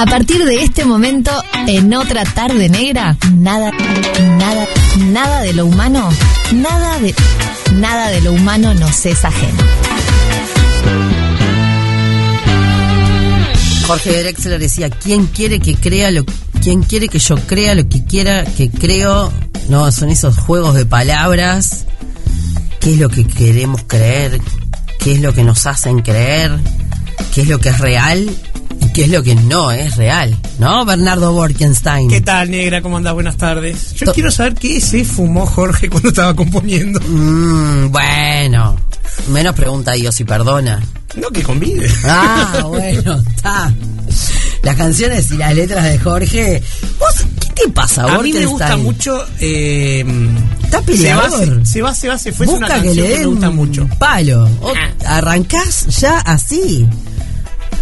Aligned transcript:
A 0.00 0.06
partir 0.06 0.42
de 0.46 0.62
este 0.62 0.86
momento, 0.86 1.30
en 1.66 1.92
otra 1.92 2.24
tarde 2.24 2.70
negra, 2.70 3.18
nada, 3.34 3.70
nada, 4.38 4.66
nada 4.96 5.42
de 5.42 5.52
lo 5.52 5.66
humano, 5.66 6.08
nada 6.54 6.98
de, 7.00 7.14
nada 7.74 8.08
de 8.08 8.22
lo 8.22 8.32
humano 8.32 8.72
nos 8.72 9.04
es 9.04 9.22
ajeno. 9.26 9.62
Jorge 13.86 14.22
Drexler 14.22 14.58
decía, 14.58 14.88
¿quién 14.88 15.26
quiere 15.26 15.60
que 15.60 15.74
crea 15.74 16.10
lo 16.10 16.24
quién 16.62 16.82
quiere 16.82 17.10
que 17.10 17.18
yo 17.18 17.36
crea 17.36 17.74
lo 17.74 17.86
que 17.86 18.02
quiera 18.02 18.46
que 18.46 18.70
creo? 18.70 19.30
No, 19.68 19.92
son 19.92 20.08
esos 20.08 20.34
juegos 20.38 20.76
de 20.76 20.86
palabras. 20.86 21.84
¿Qué 22.80 22.94
es 22.94 22.98
lo 22.98 23.10
que 23.10 23.26
queremos 23.26 23.82
creer? 23.86 24.40
¿Qué 24.98 25.16
es 25.16 25.20
lo 25.20 25.34
que 25.34 25.44
nos 25.44 25.66
hacen 25.66 26.00
creer? 26.00 26.58
¿Qué 27.34 27.42
es 27.42 27.48
lo 27.48 27.58
que 27.58 27.68
es 27.68 27.78
real? 27.78 28.34
¿Y 29.00 29.04
qué 29.04 29.04
es 29.04 29.10
lo 29.16 29.22
que 29.22 29.34
no 29.34 29.70
es 29.70 29.96
real? 29.96 30.36
¿No, 30.58 30.84
Bernardo 30.84 31.32
Borkenstein? 31.32 32.10
¿Qué 32.10 32.20
tal, 32.20 32.50
negra? 32.50 32.82
¿Cómo 32.82 32.98
andás? 32.98 33.14
Buenas 33.14 33.36
tardes. 33.38 33.94
Yo 33.94 34.04
To- 34.06 34.12
quiero 34.12 34.30
saber 34.30 34.54
qué 34.54 34.78
se 34.80 35.04
fumó 35.06 35.46
Jorge 35.46 35.88
cuando 35.88 36.10
estaba 36.10 36.36
componiendo. 36.36 37.00
Mm, 37.00 37.90
bueno, 37.90 38.76
menos 39.30 39.54
pregunta 39.54 39.92
Dios 39.92 40.20
y 40.20 40.24
perdona. 40.24 40.82
No 41.16 41.28
que 41.30 41.42
convide. 41.42 41.90
Ah, 42.04 42.62
bueno, 42.68 43.22
está. 43.34 43.72
Las 44.62 44.76
canciones 44.76 45.30
y 45.30 45.38
las 45.38 45.54
letras 45.54 45.84
de 45.84 45.98
Jorge. 45.98 46.62
¿Vos 46.98 47.24
qué 47.40 47.64
te 47.64 47.68
pasa, 47.70 48.02
A 48.02 48.04
mí 48.04 48.10
me 48.10 48.16
Borkenstein? 48.16 48.48
gusta 48.50 48.76
mucho. 48.76 49.24
Eh, 49.40 50.04
Está 50.62 50.82
se 50.84 51.14
va, 51.14 51.22
peleador. 51.22 51.66
se 51.66 51.80
va, 51.80 51.94
se 51.94 52.08
va, 52.08 52.18
se 52.18 52.32
fue. 52.32 52.44
Es 52.44 52.52
una 52.52 52.66
Busca 52.66 52.82
que 52.82 52.94
le 52.94 53.02
que, 53.02 53.08
den 53.08 53.20
me 53.20 53.26
gusta 53.26 53.50
mucho. 53.50 53.88
palo. 53.98 54.44
O- 54.60 54.74
arrancás 55.06 55.86
ya 55.98 56.18
así. 56.20 56.86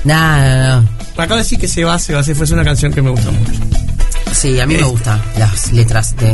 Nah, 0.04 0.38
no, 0.38 0.80
no. 0.82 0.88
Me 0.90 0.97
acabo 1.24 1.36
de 1.38 1.42
decir 1.44 1.58
que 1.58 1.68
se 1.68 1.84
va, 1.84 1.98
se 1.98 2.14
va, 2.14 2.22
se 2.22 2.34
fue. 2.34 2.44
Es 2.44 2.50
una 2.50 2.64
canción 2.64 2.92
que 2.92 3.02
me 3.02 3.10
gusta 3.10 3.30
mucho. 3.30 3.52
Sí, 4.32 4.58
a 4.60 4.66
mí 4.66 4.74
me 4.74 4.80
Este. 4.80 4.90
gustan 4.92 5.22
las 5.38 5.72
letras 5.72 6.14
de, 6.16 6.32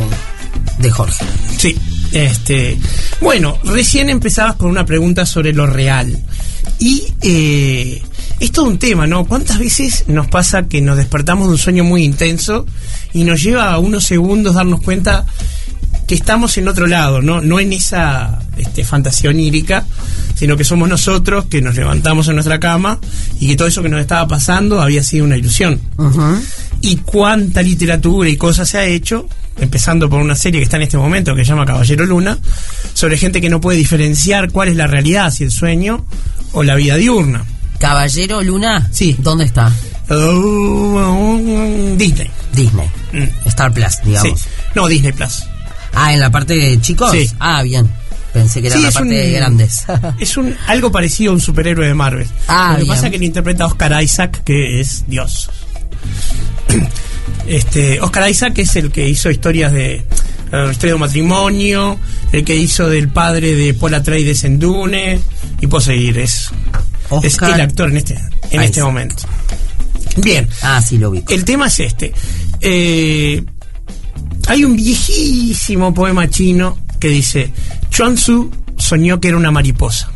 de 0.79 0.91
Jorge. 0.91 1.25
Sí, 1.57 1.75
este. 2.11 2.77
Bueno, 3.21 3.57
recién 3.63 4.09
empezabas 4.09 4.55
con 4.55 4.69
una 4.69 4.85
pregunta 4.85 5.25
sobre 5.25 5.53
lo 5.53 5.65
real. 5.65 6.17
Y 6.79 7.03
eh, 7.21 8.01
es 8.39 8.51
todo 8.51 8.65
un 8.65 8.77
tema, 8.79 9.07
¿no? 9.07 9.25
¿Cuántas 9.25 9.59
veces 9.59 10.05
nos 10.07 10.27
pasa 10.27 10.63
que 10.67 10.81
nos 10.81 10.97
despertamos 10.97 11.47
de 11.47 11.51
un 11.53 11.57
sueño 11.57 11.83
muy 11.83 12.03
intenso 12.03 12.65
y 13.13 13.23
nos 13.23 13.41
lleva 13.41 13.71
a 13.71 13.79
unos 13.79 14.03
segundos 14.03 14.55
darnos 14.55 14.81
cuenta 14.81 15.25
que 16.07 16.15
estamos 16.15 16.57
en 16.57 16.67
otro 16.67 16.87
lado, 16.87 17.21
¿no? 17.21 17.41
No 17.41 17.59
en 17.59 17.73
esa 17.73 18.39
este, 18.57 18.83
fantasía 18.83 19.29
onírica, 19.29 19.85
sino 20.35 20.55
que 20.57 20.63
somos 20.63 20.87
nosotros 20.87 21.45
que 21.45 21.61
nos 21.61 21.75
levantamos 21.75 22.27
en 22.27 22.35
nuestra 22.35 22.59
cama 22.59 22.99
y 23.39 23.47
que 23.47 23.55
todo 23.55 23.67
eso 23.67 23.81
que 23.81 23.89
nos 23.89 24.01
estaba 24.01 24.27
pasando 24.27 24.81
había 24.81 25.03
sido 25.03 25.25
una 25.25 25.37
ilusión 25.37 25.79
y 26.81 26.97
cuánta 26.97 27.61
literatura 27.61 28.29
y 28.29 28.37
cosas 28.37 28.69
se 28.69 28.77
ha 28.77 28.85
hecho, 28.85 29.27
empezando 29.57 30.09
por 30.09 30.21
una 30.21 30.35
serie 30.35 30.59
que 30.59 30.65
está 30.65 30.77
en 30.77 30.83
este 30.83 30.97
momento 30.97 31.35
que 31.35 31.43
se 31.43 31.49
llama 31.49 31.65
Caballero 31.65 32.05
Luna, 32.05 32.37
sobre 32.93 33.17
gente 33.17 33.41
que 33.41 33.49
no 33.49 33.59
puede 33.59 33.77
diferenciar 33.77 34.51
cuál 34.51 34.69
es 34.69 34.75
la 34.75 34.85
realidad, 34.87 35.31
si 35.31 35.43
el 35.43 35.51
sueño 35.51 36.05
o 36.51 36.63
la 36.63 36.75
vida 36.75 36.95
diurna. 36.95 37.43
Caballero 37.79 38.41
Luna. 38.41 38.87
Sí. 38.91 39.15
¿Dónde 39.19 39.45
está? 39.45 39.71
Oh, 40.09 41.39
Disney. 41.97 42.29
Disney. 42.53 42.87
Mm. 43.11 43.47
Star 43.47 43.73
Plus, 43.73 43.97
digamos. 44.03 44.39
Sí. 44.39 44.47
No, 44.75 44.87
Disney 44.87 45.11
Plus. 45.11 45.43
Ah, 45.95 46.13
en 46.13 46.19
la 46.19 46.29
parte 46.29 46.53
de 46.55 46.79
chicos. 46.81 47.11
Sí. 47.11 47.29
Ah, 47.39 47.63
bien. 47.63 47.89
Pensé 48.33 48.61
que 48.61 48.67
era 48.67 48.75
Sí, 48.75 48.81
la 48.83 48.91
parte 48.91 49.03
un- 49.09 49.15
de 49.15 49.31
grandes. 49.31 49.85
Es 50.19 50.35
un 50.37 50.55
algo 50.67 50.91
parecido 50.91 51.31
a 51.31 51.35
un 51.35 51.41
superhéroe 51.41 51.87
de 51.87 51.93
Marvel. 51.93 52.27
Ah, 52.47 52.75
lo 52.77 52.83
que 52.85 52.89
pasa 52.89 53.05
es 53.07 53.11
que 53.13 53.17
lo 53.17 53.23
interpreta 53.25 53.65
Oscar 53.65 54.03
Isaac, 54.03 54.43
que 54.43 54.79
es 54.81 55.05
Dios. 55.07 55.49
Este, 57.47 58.01
Oscar 58.01 58.29
Isaac 58.29 58.57
es 58.57 58.75
el 58.75 58.91
que 58.91 59.07
hizo 59.07 59.29
historias 59.29 59.71
de 59.71 60.03
historia 60.71 60.89
de 60.91 60.93
un 60.95 60.99
matrimonio, 60.99 61.99
el 62.31 62.43
que 62.43 62.55
hizo 62.55 62.89
del 62.89 63.09
padre 63.09 63.53
de 63.55 63.73
Paul 63.75 63.93
Atreides 63.93 64.43
en 64.45 64.57
Dune 64.57 65.19
y 65.61 65.67
puedo 65.67 65.81
seguir, 65.81 66.17
es, 66.17 66.49
es 67.23 67.37
el 67.41 67.61
actor 67.61 67.89
en 67.91 67.97
este 67.97 68.19
en 68.51 68.61
este 68.61 68.81
momento. 68.81 69.15
Bien, 70.17 70.47
ah, 70.63 70.81
sí, 70.81 70.97
lo 70.97 71.11
vi. 71.11 71.23
el 71.29 71.45
tema 71.45 71.67
es 71.67 71.79
este. 71.81 72.13
Eh, 72.61 73.43
hay 74.47 74.63
un 74.63 74.75
viejísimo 74.75 75.93
poema 75.93 76.29
chino 76.29 76.77
que 76.99 77.09
dice, 77.09 77.51
Chuan 77.89 78.15
Tzu 78.15 78.51
soñó 78.77 79.19
que 79.19 79.29
era 79.29 79.37
una 79.37 79.51
mariposa. 79.51 80.11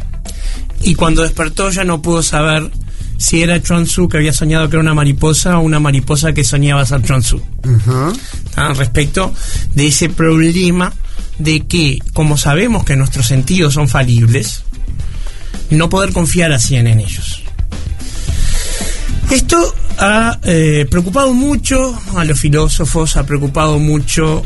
Y 0.82 0.96
cuando 0.96 1.24
despertó 1.24 1.70
ya 1.70 1.84
no 1.84 2.02
pudo 2.02 2.24
saber 2.24 2.70
si 3.18 3.42
era 3.42 3.62
Chuan 3.62 3.86
Tzu 3.86 4.08
que 4.08 4.18
había 4.18 4.34
soñado 4.34 4.70
que 4.70 4.76
era 4.76 4.82
una 4.82 4.94
mariposa 4.94 5.58
o 5.58 5.62
una 5.62 5.80
mariposa 5.80 6.34
que 6.34 6.44
soñaba 6.44 6.86
ser 6.86 7.02
Chuan 7.04 7.22
Tzu. 7.22 7.42
¿Ah? 8.56 8.74
Respecto 8.76 9.34
de 9.74 9.88
ese 9.88 10.10
problema 10.10 10.94
de 11.38 11.66
que, 11.66 12.00
como 12.14 12.38
sabemos 12.38 12.84
que 12.84 12.96
nuestros 12.96 13.28
sentidos 13.28 13.74
son 13.74 13.90
falibles, 13.90 14.64
no 15.70 15.90
poder 15.90 16.14
confiar 16.14 16.52
así 16.52 16.76
en 16.76 16.88
ellos. 16.88 17.44
Esto 19.32 19.76
ha 20.00 20.40
eh, 20.44 20.88
preocupado 20.90 21.34
mucho 21.34 21.98
a 22.16 22.24
los 22.26 22.40
filósofos, 22.40 23.18
ha 23.18 23.26
preocupado 23.26 23.80
mucho 23.80 24.44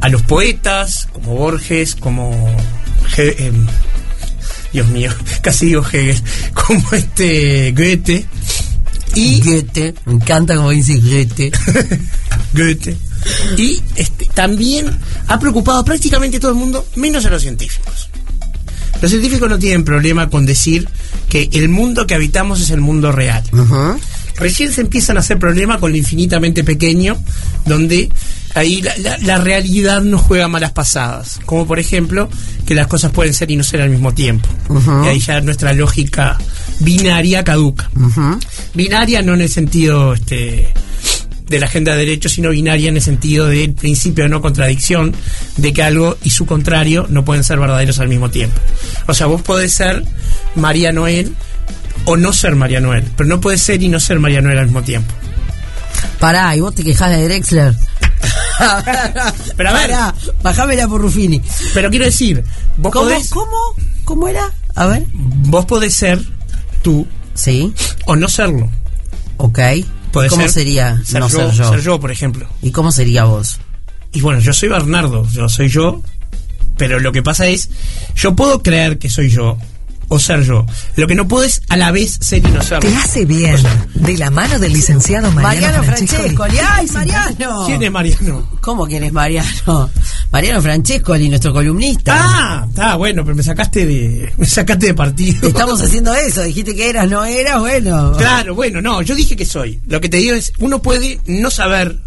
a 0.00 0.08
los 0.08 0.22
poetas, 0.22 1.08
como 1.12 1.34
Borges, 1.34 1.94
como... 1.94 2.32
He- 3.16 3.46
em, 3.46 3.66
Dios 4.72 4.88
mío, 4.88 5.12
casi 5.42 5.66
digo 5.66 5.82
Hegel, 5.86 6.20
como 6.54 6.90
este 6.92 7.72
Goethe 7.72 8.26
y 9.14 9.40
Goethe. 9.40 9.94
Me 10.06 10.14
encanta 10.14 10.56
como 10.56 10.70
dice 10.70 10.96
Goethe. 10.98 11.52
Goethe. 12.54 12.96
Y 13.56 13.80
este, 13.96 14.26
también 14.34 14.90
ha 15.28 15.38
preocupado 15.38 15.78
a 15.78 15.84
prácticamente 15.84 16.40
todo 16.40 16.50
el 16.50 16.56
mundo, 16.58 16.84
menos 16.96 17.24
a 17.24 17.30
los 17.30 17.42
científicos. 17.42 18.08
Los 19.00 19.10
científicos 19.10 19.48
no 19.48 19.58
tienen 19.58 19.84
problema 19.84 20.28
con 20.30 20.44
decir 20.46 20.88
que 21.28 21.48
el 21.52 21.68
mundo 21.68 22.06
que 22.06 22.14
habitamos 22.14 22.60
es 22.60 22.70
el 22.70 22.80
mundo 22.80 23.12
real. 23.12 23.42
Ujú. 23.52 23.98
Recién 24.36 24.72
se 24.72 24.80
empiezan 24.80 25.16
a 25.16 25.20
hacer 25.20 25.38
problemas 25.38 25.78
con 25.78 25.92
lo 25.92 25.96
infinitamente 25.96 26.64
pequeño, 26.64 27.16
donde 27.66 28.08
ahí 28.54 28.82
la, 28.82 28.96
la- 28.98 29.18
la 29.18 29.38
realidad 29.38 30.02
nos 30.02 30.22
juega 30.22 30.48
malas 30.48 30.72
pasadas. 30.72 31.40
Como 31.46 31.66
por 31.66 31.78
ejemplo, 31.78 32.28
que 32.66 32.74
las 32.74 32.86
cosas 32.88 33.12
pueden 33.12 33.32
ser 33.34 33.50
y 33.50 33.56
no 33.56 33.62
ser 33.64 33.80
al 33.80 33.90
mismo 33.90 34.12
tiempo. 34.12 34.48
Y 35.04 35.08
ahí 35.08 35.18
ya 35.20 35.40
nuestra 35.40 35.72
lógica 35.72 36.38
binaria 36.80 37.44
caduca. 37.44 37.90
Binaria 38.74 39.22
no 39.22 39.34
en 39.34 39.42
el 39.42 39.48
sentido 39.48 40.14
este, 40.14 40.72
de 41.48 41.60
la 41.60 41.66
agenda 41.66 41.92
de 41.92 41.98
derechos, 41.98 42.32
sino 42.32 42.50
binaria 42.50 42.88
en 42.88 42.96
el 42.96 43.02
sentido 43.02 43.46
del 43.46 43.72
principio 43.74 44.24
de 44.24 44.30
no 44.30 44.40
contradicción, 44.42 45.14
de 45.56 45.72
que 45.72 45.82
algo 45.82 46.16
y 46.24 46.30
su 46.30 46.44
contrario 46.46 47.06
no 47.08 47.24
pueden 47.24 47.44
ser 47.44 47.58
verdaderos 47.60 47.98
al 48.00 48.08
mismo 48.08 48.30
tiempo. 48.30 48.58
O 49.06 49.14
sea, 49.14 49.26
vos 49.26 49.42
podés 49.42 49.72
ser 49.72 50.02
María 50.56 50.90
Noel 50.92 51.34
o 52.06 52.16
no 52.16 52.32
ser 52.32 52.54
María 52.56 52.80
Noel, 52.80 53.04
pero 53.16 53.28
no 53.28 53.40
puede 53.40 53.58
ser 53.58 53.82
y 53.82 53.88
no 53.88 53.98
ser 54.00 54.18
María 54.20 54.40
Noel 54.40 54.58
al 54.58 54.66
mismo 54.66 54.82
tiempo. 54.82 55.12
Pará, 56.18 56.54
y 56.56 56.60
vos 56.60 56.74
te 56.74 56.82
quejás 56.84 57.10
de 57.10 57.24
Drexler. 57.24 57.74
Pero 59.56 59.70
a 59.70 59.72
ver. 59.72 59.90
Pará, 59.90 60.14
bajámela 60.42 60.86
por 60.88 61.00
Ruffini. 61.00 61.42
Pero 61.74 61.90
quiero 61.90 62.04
decir, 62.04 62.42
vos 62.76 62.92
¿Cómo, 62.92 63.06
podés, 63.08 63.28
¿Cómo? 63.30 63.56
¿Cómo 64.04 64.28
era? 64.28 64.50
A 64.74 64.86
ver. 64.86 65.04
vos 65.12 65.64
podés 65.66 65.94
ser 65.94 66.20
tú 66.82 67.06
Sí, 67.34 67.72
o 68.06 68.14
no 68.16 68.28
serlo. 68.28 68.70
ok. 69.38 69.58
Podés 70.12 70.30
¿Cómo 70.30 70.42
ser- 70.42 70.50
sería 70.52 71.00
ser 71.04 71.20
no 71.20 71.28
yo, 71.28 71.38
ser 71.38 71.50
yo? 71.52 71.70
ser 71.70 71.80
yo, 71.80 72.00
por 72.00 72.12
ejemplo. 72.12 72.46
¿Y 72.62 72.70
cómo 72.70 72.92
sería 72.92 73.24
vos? 73.24 73.58
Y 74.12 74.20
bueno, 74.20 74.38
yo 74.40 74.52
soy 74.52 74.68
Bernardo, 74.68 75.26
yo 75.32 75.48
soy 75.48 75.68
yo, 75.68 76.00
pero 76.76 77.00
lo 77.00 77.10
que 77.10 77.22
pasa 77.24 77.46
es, 77.48 77.68
yo 78.14 78.36
puedo 78.36 78.62
creer 78.62 78.98
que 78.98 79.10
soy 79.10 79.28
yo 79.28 79.58
o 80.08 80.18
ser 80.18 80.42
yo. 80.42 80.66
Lo 80.96 81.06
que 81.06 81.14
no 81.14 81.26
puedo 81.28 81.44
es 81.44 81.62
a 81.68 81.76
la 81.76 81.90
vez 81.90 82.18
ser 82.20 82.38
y 82.38 82.50
no 82.50 82.62
serlo. 82.62 82.88
Te 82.88 82.96
hace 82.96 83.24
bien. 83.24 83.56
De 83.94 84.16
la 84.18 84.30
mano 84.30 84.58
del 84.58 84.72
licenciado 84.72 85.30
Mariano, 85.30 85.82
Francescoli. 85.82 86.58
¡Ay, 86.58 86.86
Mariano! 86.92 87.64
¿Quién 87.66 87.82
es 87.82 87.90
Mariano? 87.90 88.48
¿Cómo 88.60 88.86
quién 88.86 89.04
es 89.04 89.12
Mariano? 89.12 89.90
Mariano 90.30 90.62
Francescoli, 90.62 91.28
nuestro 91.28 91.52
columnista. 91.52 92.16
Ah, 92.16 92.66
está 92.68 92.96
bueno, 92.96 93.24
pero 93.24 93.36
me 93.36 93.42
sacaste 93.42 93.86
de, 93.86 94.32
me 94.36 94.46
sacaste 94.46 94.86
de 94.86 94.94
partido. 94.94 95.48
Estamos 95.48 95.80
haciendo 95.80 96.14
eso, 96.14 96.42
dijiste 96.42 96.74
que 96.74 96.90
eras, 96.90 97.08
no 97.08 97.24
eras, 97.24 97.60
bueno. 97.60 98.12
Claro, 98.16 98.54
bueno, 98.54 98.80
no, 98.80 99.02
yo 99.02 99.14
dije 99.14 99.36
que 99.36 99.46
soy. 99.46 99.80
Lo 99.86 100.00
que 100.00 100.08
te 100.08 100.18
digo 100.18 100.34
es, 100.34 100.52
uno 100.58 100.82
puede 100.82 101.20
no 101.26 101.50
saber 101.50 101.98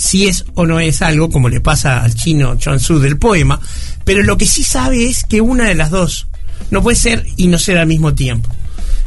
si 0.00 0.26
es 0.26 0.46
o 0.54 0.66
no 0.66 0.80
es 0.80 1.02
algo, 1.02 1.30
como 1.30 1.48
le 1.48 1.60
pasa 1.60 2.02
al 2.02 2.14
chino 2.14 2.56
Chuan 2.56 2.78
Tzu 2.78 2.98
del 2.98 3.18
poema, 3.18 3.60
pero 4.04 4.22
lo 4.22 4.38
que 4.38 4.46
sí 4.46 4.64
sabe 4.64 5.06
es 5.06 5.24
que 5.24 5.42
una 5.42 5.68
de 5.68 5.74
las 5.74 5.90
dos 5.90 6.26
no 6.70 6.82
puede 6.82 6.96
ser 6.96 7.26
y 7.36 7.46
no 7.46 7.58
ser 7.58 7.78
al 7.78 7.86
mismo 7.86 8.14
tiempo. 8.14 8.48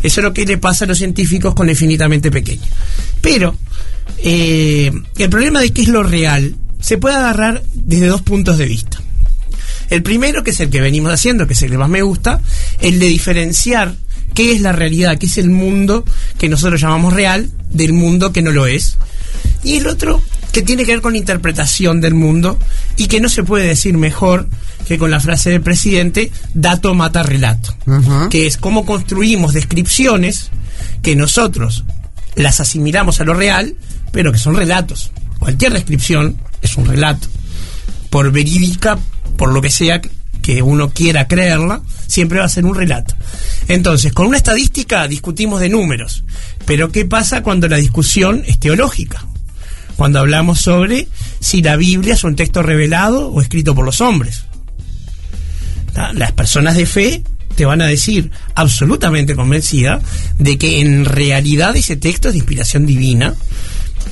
Eso 0.01 0.19
es 0.19 0.23
lo 0.23 0.33
que 0.33 0.45
le 0.45 0.57
pasa 0.57 0.85
a 0.85 0.88
los 0.88 0.97
científicos 0.97 1.53
con 1.53 1.65
lo 1.65 1.71
infinitamente 1.71 2.29
pequeño. 2.29 2.63
Pero 3.21 3.55
eh, 4.17 4.91
el 5.17 5.29
problema 5.29 5.61
de 5.61 5.71
qué 5.71 5.83
es 5.83 5.88
lo 5.88 6.03
real 6.03 6.55
se 6.79 6.97
puede 6.97 7.15
agarrar 7.15 7.63
desde 7.73 8.07
dos 8.07 8.21
puntos 8.21 8.57
de 8.57 8.65
vista. 8.65 9.01
El 9.89 10.03
primero, 10.03 10.44
que 10.44 10.51
es 10.51 10.59
el 10.59 10.69
que 10.69 10.81
venimos 10.81 11.13
haciendo, 11.13 11.47
que 11.47 11.53
es 11.53 11.61
el 11.61 11.71
que 11.71 11.77
más 11.77 11.89
me 11.89 12.01
gusta, 12.01 12.41
el 12.81 13.00
de 13.00 13.07
diferenciar 13.07 13.95
qué 14.33 14.51
es 14.53 14.61
la 14.61 14.71
realidad, 14.71 15.17
qué 15.17 15.27
es 15.27 15.38
el 15.38 15.50
mundo 15.50 16.03
que 16.38 16.50
nosotros 16.50 16.81
llamamos 16.81 17.13
real, 17.13 17.50
del 17.69 17.94
mundo 17.94 18.33
que 18.33 18.41
no 18.41 18.51
lo 18.51 18.65
es. 18.65 18.97
Y 19.63 19.77
el 19.77 19.88
otro 19.88 20.21
que 20.51 20.61
tiene 20.61 20.85
que 20.85 20.91
ver 20.91 21.01
con 21.01 21.13
la 21.13 21.19
interpretación 21.19 22.01
del 22.01 22.13
mundo 22.13 22.59
y 22.97 23.07
que 23.07 23.21
no 23.21 23.29
se 23.29 23.44
puede 23.44 23.67
decir 23.67 23.97
mejor 23.97 24.47
que 24.88 24.97
con 24.97 25.12
la 25.12 25.19
frase 25.19 25.51
del 25.51 25.62
presidente, 25.62 26.31
dato 26.53 26.94
mata 26.94 27.24
relato, 27.24 27.75
que 28.30 28.47
es 28.47 28.57
cómo 28.57 28.85
construimos 28.85 29.53
descripciones 29.53 30.51
que 31.01 31.15
nosotros 31.15 31.83
las 32.35 32.59
asimilamos 32.59 33.19
a 33.19 33.25
lo 33.25 33.33
real, 33.33 33.75
pero 34.12 34.31
que 34.31 34.38
son 34.38 34.56
relatos. 34.56 35.12
Cualquier 35.39 35.74
descripción 35.74 36.38
es 36.62 36.77
un 36.77 36.85
relato. 36.85 37.27
Por 38.09 38.31
verídica, 38.31 38.97
por 39.38 39.51
lo 39.51 39.62
que 39.62 39.69
sea 39.69 40.01
que 40.44 40.62
uno 40.62 40.89
quiera 40.89 41.27
creerla, 41.27 41.81
siempre 42.07 42.39
va 42.39 42.45
a 42.45 42.50
ser 42.50 42.65
un 42.65 42.75
relato. 42.75 43.15
Entonces, 43.68 44.13
con 44.13 44.27
una 44.27 44.38
estadística 44.38 45.07
discutimos 45.07 45.62
de 45.62 45.69
números, 45.69 46.24
pero 46.65 46.91
¿qué 46.91 47.06
pasa 47.06 47.44
cuando 47.44 47.68
la 47.68 47.77
discusión 47.77 48.44
es 48.45 48.59
teológica? 48.59 49.25
Cuando 49.95 50.19
hablamos 50.19 50.59
sobre 50.59 51.07
si 51.39 51.62
la 51.62 51.75
Biblia 51.75 52.15
es 52.15 52.24
un 52.24 52.36
texto 52.36 52.62
revelado 52.62 53.29
o 53.29 53.41
escrito 53.41 53.74
por 53.74 53.86
los 53.86 54.01
hombres. 54.01 54.45
Las 56.13 56.31
personas 56.31 56.75
de 56.75 56.85
fe 56.85 57.23
te 57.55 57.65
van 57.65 57.81
a 57.81 57.87
decir 57.87 58.31
absolutamente 58.55 59.35
convencida 59.35 60.01
de 60.39 60.57
que 60.57 60.81
en 60.81 61.05
realidad 61.05 61.75
ese 61.75 61.95
texto 61.95 62.29
es 62.29 62.33
de 62.33 62.39
inspiración 62.39 62.85
divina 62.85 63.35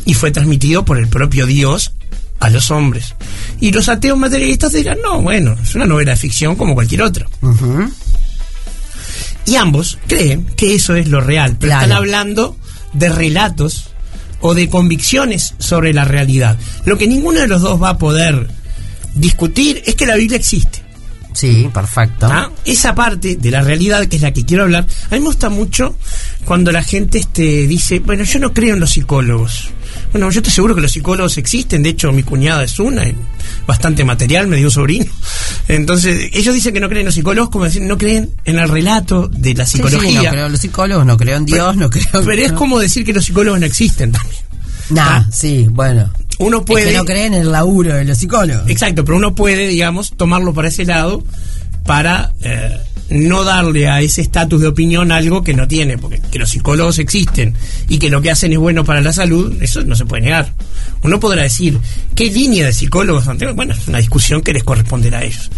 y 0.06 0.14
fue 0.14 0.32
transmitido 0.32 0.86
por 0.86 0.98
el 0.98 1.08
propio 1.08 1.46
Dios 1.46 1.94
a 2.40 2.50
los 2.50 2.72
hombres. 2.72 3.16
Y 3.60 3.72
los 3.72 3.90
ateos 3.90 4.18
materialistas 4.18 4.74
dirán, 4.74 4.98
no, 5.04 5.22
bueno, 5.22 5.56
es 5.62 5.76
una 5.76 5.86
novela 5.86 6.12
de 6.12 6.18
ficción 6.18 6.56
como 6.56 6.74
cualquier 6.74 7.04
otra. 7.04 7.28
Y 9.46 9.56
ambos 9.56 9.98
creen 10.08 10.46
que 10.56 10.76
eso 10.76 10.96
es 10.96 11.08
lo 11.08 11.22
real, 11.22 11.58
pero 11.60 11.74
están 11.74 11.92
hablando 11.92 12.58
de 12.94 13.10
relatos 13.10 13.92
o 14.40 14.54
de 14.54 14.70
convicciones 14.70 15.54
sobre 15.60 15.94
la 15.94 16.06
realidad. 16.06 16.58
Lo 16.86 16.98
que 16.98 17.08
ninguno 17.08 17.40
de 17.40 17.48
los 17.48 17.62
dos 17.62 17.82
va 17.82 17.90
a 17.90 17.98
poder 17.98 18.48
discutir 19.16 19.82
es 19.86 19.96
que 19.96 20.06
la 20.06 20.16
Biblia 20.16 20.38
existe. 20.38 20.81
Sí, 21.34 21.70
perfecto. 21.74 22.28
¿Ah? 22.30 22.52
Esa 22.66 22.94
parte 22.94 23.36
de 23.36 23.52
la 23.52 23.62
realidad, 23.62 24.06
que 24.08 24.18
es 24.18 24.22
la 24.22 24.32
que 24.32 24.46
quiero 24.46 24.64
hablar, 24.64 24.86
a 25.10 25.16
mí 25.16 25.20
me 25.20 25.28
gusta 25.28 25.50
mucho 25.50 25.96
cuando 26.46 26.72
la 26.72 26.84
gente 26.84 27.20
este, 27.20 27.68
dice, 27.68 28.00
bueno, 28.00 28.24
yo 28.24 28.40
no 28.40 28.54
creo 28.54 28.74
en 28.74 28.80
los 28.80 28.92
psicólogos. 28.92 29.70
Bueno, 30.12 30.30
yo 30.30 30.40
estoy 30.40 30.54
seguro 30.54 30.76
que 30.76 30.82
los 30.82 30.92
psicólogos 30.92 31.38
existen, 31.38 31.84
de 31.84 31.90
hecho 31.90 32.12
mi 32.12 32.24
cuñada 32.24 32.64
es 32.64 32.80
una, 32.80 33.04
bastante 33.66 34.04
material, 34.04 34.48
me 34.48 34.58
dio 34.58 34.70
sobrino. 34.70 35.12
Entonces, 35.68 36.30
ellos 36.34 36.54
dicen 36.54 36.74
que 36.74 36.80
no 36.80 36.88
creen 36.88 37.02
en 37.02 37.06
los 37.08 37.16
psicólogos, 37.16 37.50
como 37.50 37.66
decir, 37.66 37.82
no 37.82 37.98
creen 37.98 38.32
en 38.46 38.60
el 38.60 38.68
relato 38.68 39.28
de 39.28 39.54
la 39.54 39.66
psicología. 39.66 40.24
no 40.24 40.30
creo 40.30 40.46
en 40.46 40.52
los 40.52 40.62
psicólogos, 40.62 41.06
no 41.06 41.18
creo 41.18 41.38
en 41.38 41.46
Dios, 41.46 41.76
no 41.78 41.90
creo... 41.90 42.24
Pero 42.26 42.42
es 42.42 42.52
como 42.54 42.80
decir 42.80 43.06
que 43.06 43.14
los 43.14 43.26
psicólogos 43.26 43.60
no 43.60 43.66
existen 43.66 44.12
también. 44.12 44.42
Nah, 44.90 45.20
¿Ah? 45.20 45.28
sí, 45.32 45.68
bueno. 45.70 46.12
Uno 46.42 46.66
puede. 46.66 46.92
que 46.92 46.98
no 46.98 47.06
creen 47.06 47.34
en 47.34 47.42
el 47.42 47.52
laburo 47.52 47.94
de 47.94 48.06
los 48.06 48.18
psicólogos. 48.18 48.70
Exacto, 48.70 49.06
pero 49.06 49.18
uno 49.18 49.36
puede, 49.36 49.68
digamos, 49.68 50.12
tomarlo 50.16 50.54
para 50.54 50.68
ese 50.68 50.86
lado 50.86 51.24
para 51.86 52.34
eh, 52.42 52.78
no 53.10 53.44
darle 53.44 53.90
a 53.90 54.02
ese 54.02 54.22
estatus 54.22 54.62
de 54.62 54.68
opinión 54.68 55.12
algo 55.12 55.44
que 55.44 55.54
no 55.54 55.68
tiene, 55.68 55.98
porque 55.98 56.22
que 56.32 56.40
los 56.40 56.50
psicólogos 56.50 57.00
existen 57.00 57.54
y 57.90 57.98
que 57.98 58.10
lo 58.10 58.22
que 58.22 58.32
hacen 58.32 58.52
es 58.54 58.58
bueno 58.58 58.86
para 58.86 59.02
la 59.02 59.12
salud, 59.14 59.62
eso 59.62 59.84
no 59.84 59.96
se 59.96 60.06
puede 60.06 60.24
negar. 60.24 60.54
Uno 61.04 61.20
podrá 61.20 61.44
decir, 61.44 61.78
¿qué 62.16 62.26
línea 62.26 62.66
de 62.66 62.74
psicólogos 62.74 63.26
Bueno, 63.56 63.74
es 63.74 63.88
una 63.88 63.98
discusión 63.98 64.42
que 64.42 64.54
les 64.54 64.64
corresponderá 64.64 65.20
a 65.20 65.24
ellos. 65.24 65.50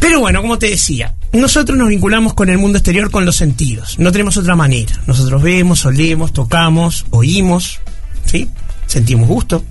Pero 0.00 0.20
bueno, 0.20 0.40
como 0.40 0.58
te 0.58 0.70
decía, 0.70 1.14
nosotros 1.32 1.78
nos 1.78 1.88
vinculamos 1.88 2.34
con 2.34 2.48
el 2.48 2.58
mundo 2.58 2.78
exterior 2.78 3.10
con 3.10 3.26
los 3.26 3.36
sentidos. 3.36 3.98
No 3.98 4.10
tenemos 4.10 4.36
otra 4.36 4.56
manera. 4.56 4.92
Nosotros 5.06 5.42
vemos, 5.42 5.84
olemos, 5.84 6.32
tocamos, 6.32 7.06
oímos, 7.10 7.80
¿sí? 8.24 8.48
Sentimos 8.90 9.28
gusto. 9.28 9.64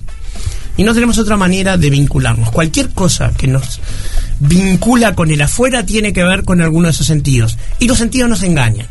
Y 0.78 0.82
no 0.82 0.94
tenemos 0.94 1.18
otra 1.18 1.36
manera 1.36 1.76
de 1.76 1.90
vincularnos. 1.90 2.50
Cualquier 2.50 2.88
cosa 2.90 3.32
que 3.36 3.46
nos 3.46 3.80
vincula 4.38 5.14
con 5.14 5.30
el 5.30 5.42
afuera 5.42 5.84
tiene 5.84 6.14
que 6.14 6.24
ver 6.24 6.42
con 6.44 6.62
alguno 6.62 6.86
de 6.86 6.92
esos 6.92 7.06
sentidos. 7.06 7.58
Y 7.78 7.86
los 7.86 7.98
sentidos 7.98 8.30
nos 8.30 8.42
engañan. 8.42 8.86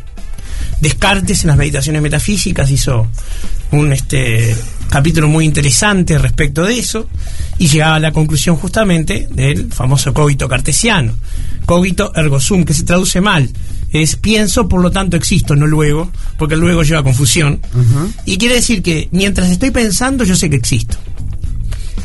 Descartes 0.80 1.42
en 1.42 1.48
las 1.48 1.56
meditaciones 1.56 2.00
metafísicas 2.00 2.70
hizo 2.70 3.08
un 3.72 3.92
este 3.92 4.56
capítulo 4.88 5.26
muy 5.26 5.44
interesante 5.44 6.16
respecto 6.16 6.62
de 6.62 6.78
eso 6.78 7.08
y 7.58 7.66
llegaba 7.66 7.96
a 7.96 8.00
la 8.00 8.12
conclusión 8.12 8.56
justamente 8.56 9.28
del 9.30 9.72
famoso 9.72 10.14
cogito 10.14 10.48
cartesiano, 10.48 11.12
cogito 11.66 12.12
ergo 12.14 12.40
sum, 12.40 12.64
que 12.64 12.74
se 12.74 12.84
traduce 12.84 13.20
mal, 13.20 13.50
es 13.92 14.16
pienso, 14.16 14.68
por 14.68 14.80
lo 14.80 14.90
tanto 14.90 15.16
existo, 15.16 15.56
no 15.56 15.66
luego, 15.66 16.10
porque 16.38 16.56
luego 16.56 16.82
lleva 16.82 17.02
confusión, 17.02 17.60
y 18.24 18.38
quiere 18.38 18.56
decir 18.56 18.82
que 18.82 19.08
mientras 19.12 19.50
estoy 19.50 19.70
pensando 19.70 20.24
yo 20.24 20.36
sé 20.36 20.50
que 20.50 20.56
existo, 20.56 20.96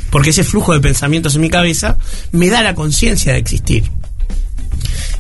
porque 0.10 0.32
ese 0.32 0.44
flujo 0.44 0.74
de 0.74 0.80
pensamientos 0.80 1.36
en 1.36 1.42
mi 1.42 1.50
cabeza 1.50 1.98
me 2.32 2.50
da 2.50 2.62
la 2.64 2.76
conciencia 2.76 3.34
de 3.34 3.40
existir. 3.40 3.84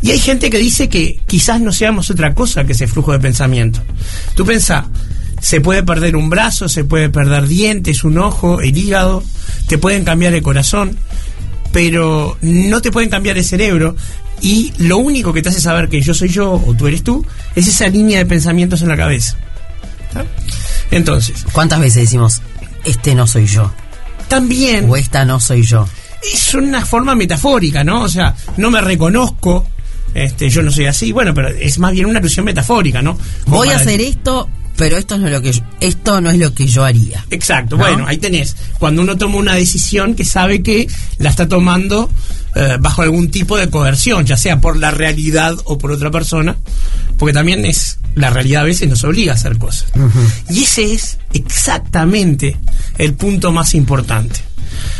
Y 0.01 0.11
hay 0.11 0.19
gente 0.19 0.49
que 0.49 0.57
dice 0.57 0.87
que 0.87 1.19
quizás 1.25 1.59
no 1.61 1.71
seamos 1.71 2.09
otra 2.11 2.35
cosa 2.35 2.63
que 2.63 2.73
ese 2.73 2.85
flujo 2.85 3.11
de 3.11 3.19
pensamiento. 3.19 3.81
Tú 4.35 4.45
pensás, 4.45 4.85
se 5.41 5.61
puede 5.61 5.83
perder 5.83 6.15
un 6.15 6.29
brazo, 6.29 6.69
se 6.69 6.83
puede 6.83 7.09
perder 7.09 7.47
dientes, 7.47 8.03
un 8.03 8.17
ojo, 8.17 8.61
el 8.61 8.77
hígado, 8.77 9.23
te 9.67 9.77
pueden 9.77 10.03
cambiar 10.03 10.33
el 10.33 10.43
corazón, 10.43 10.97
pero 11.71 12.37
no 12.41 12.81
te 12.81 12.91
pueden 12.91 13.09
cambiar 13.09 13.37
el 13.37 13.43
cerebro. 13.43 13.95
Y 14.41 14.73
lo 14.77 14.97
único 14.97 15.33
que 15.33 15.41
te 15.41 15.49
hace 15.49 15.61
saber 15.61 15.89
que 15.89 16.01
yo 16.01 16.13
soy 16.13 16.29
yo 16.29 16.53
o 16.53 16.73
tú 16.73 16.87
eres 16.87 17.03
tú 17.03 17.25
es 17.55 17.67
esa 17.67 17.87
línea 17.87 18.19
de 18.19 18.25
pensamientos 18.25 18.81
en 18.81 18.89
la 18.89 18.97
cabeza. 18.97 19.37
Entonces. 20.91 21.45
¿Cuántas 21.51 21.79
veces 21.79 22.03
decimos, 22.03 22.41
este 22.83 23.15
no 23.15 23.27
soy 23.27 23.47
yo? 23.47 23.71
También. 24.27 24.89
O 24.89 24.95
esta 24.95 25.25
no 25.25 25.39
soy 25.39 25.63
yo. 25.63 25.87
Es 26.31 26.53
una 26.53 26.85
forma 26.85 27.15
metafórica, 27.15 27.83
¿no? 27.83 28.03
O 28.03 28.09
sea, 28.09 28.35
no 28.57 28.71
me 28.71 28.81
reconozco, 28.81 29.67
este, 30.13 30.49
yo 30.49 30.61
no 30.61 30.71
soy 30.71 30.85
así. 30.85 31.11
Bueno, 31.11 31.33
pero 31.33 31.49
es 31.49 31.77
más 31.77 31.91
bien 31.91 32.05
una 32.07 32.19
alusión 32.19 32.45
metafórica, 32.45 33.01
¿no? 33.01 33.17
Voy 33.45 33.69
a 33.69 33.75
hacer 33.77 34.01
esto 34.01 34.49
pero 34.77 34.97
esto 34.97 35.17
no 35.17 35.27
es 35.27 35.33
lo 35.33 35.41
que 35.41 35.53
yo, 35.53 35.61
esto 35.79 36.21
no 36.21 36.29
es 36.29 36.37
lo 36.37 36.53
que 36.53 36.67
yo 36.67 36.83
haría. 36.83 37.25
Exacto. 37.29 37.77
Bueno, 37.77 38.05
ahí 38.07 38.17
tenés. 38.17 38.55
Cuando 38.79 39.01
uno 39.01 39.17
toma 39.17 39.37
una 39.37 39.55
decisión 39.55 40.15
que 40.15 40.25
sabe 40.25 40.61
que 40.61 40.87
la 41.17 41.29
está 41.29 41.47
tomando 41.47 42.09
eh, 42.55 42.77
bajo 42.79 43.01
algún 43.01 43.31
tipo 43.31 43.57
de 43.57 43.69
coerción, 43.69 44.25
ya 44.25 44.37
sea 44.37 44.59
por 44.59 44.77
la 44.77 44.91
realidad 44.91 45.55
o 45.65 45.77
por 45.77 45.91
otra 45.91 46.11
persona, 46.11 46.55
porque 47.17 47.33
también 47.33 47.65
es 47.65 47.99
la 48.15 48.29
realidad 48.29 48.61
a 48.61 48.65
veces 48.65 48.89
nos 48.89 49.03
obliga 49.03 49.33
a 49.33 49.35
hacer 49.35 49.57
cosas. 49.57 49.91
Y 50.49 50.63
ese 50.63 50.93
es 50.93 51.17
exactamente 51.33 52.57
el 52.97 53.13
punto 53.13 53.51
más 53.51 53.75
importante. 53.75 54.39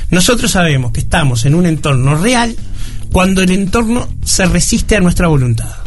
Nosotros 0.10 0.51
sabemos 0.51 0.91
que 0.91 1.00
estamos 1.00 1.46
en 1.46 1.55
un 1.55 1.65
entorno 1.65 2.15
real 2.15 2.55
cuando 3.12 3.41
el 3.41 3.51
entorno 3.51 4.08
se 4.24 4.46
resiste 4.46 4.96
a 4.98 5.00
nuestra 5.00 5.27
voluntad. 5.27 5.85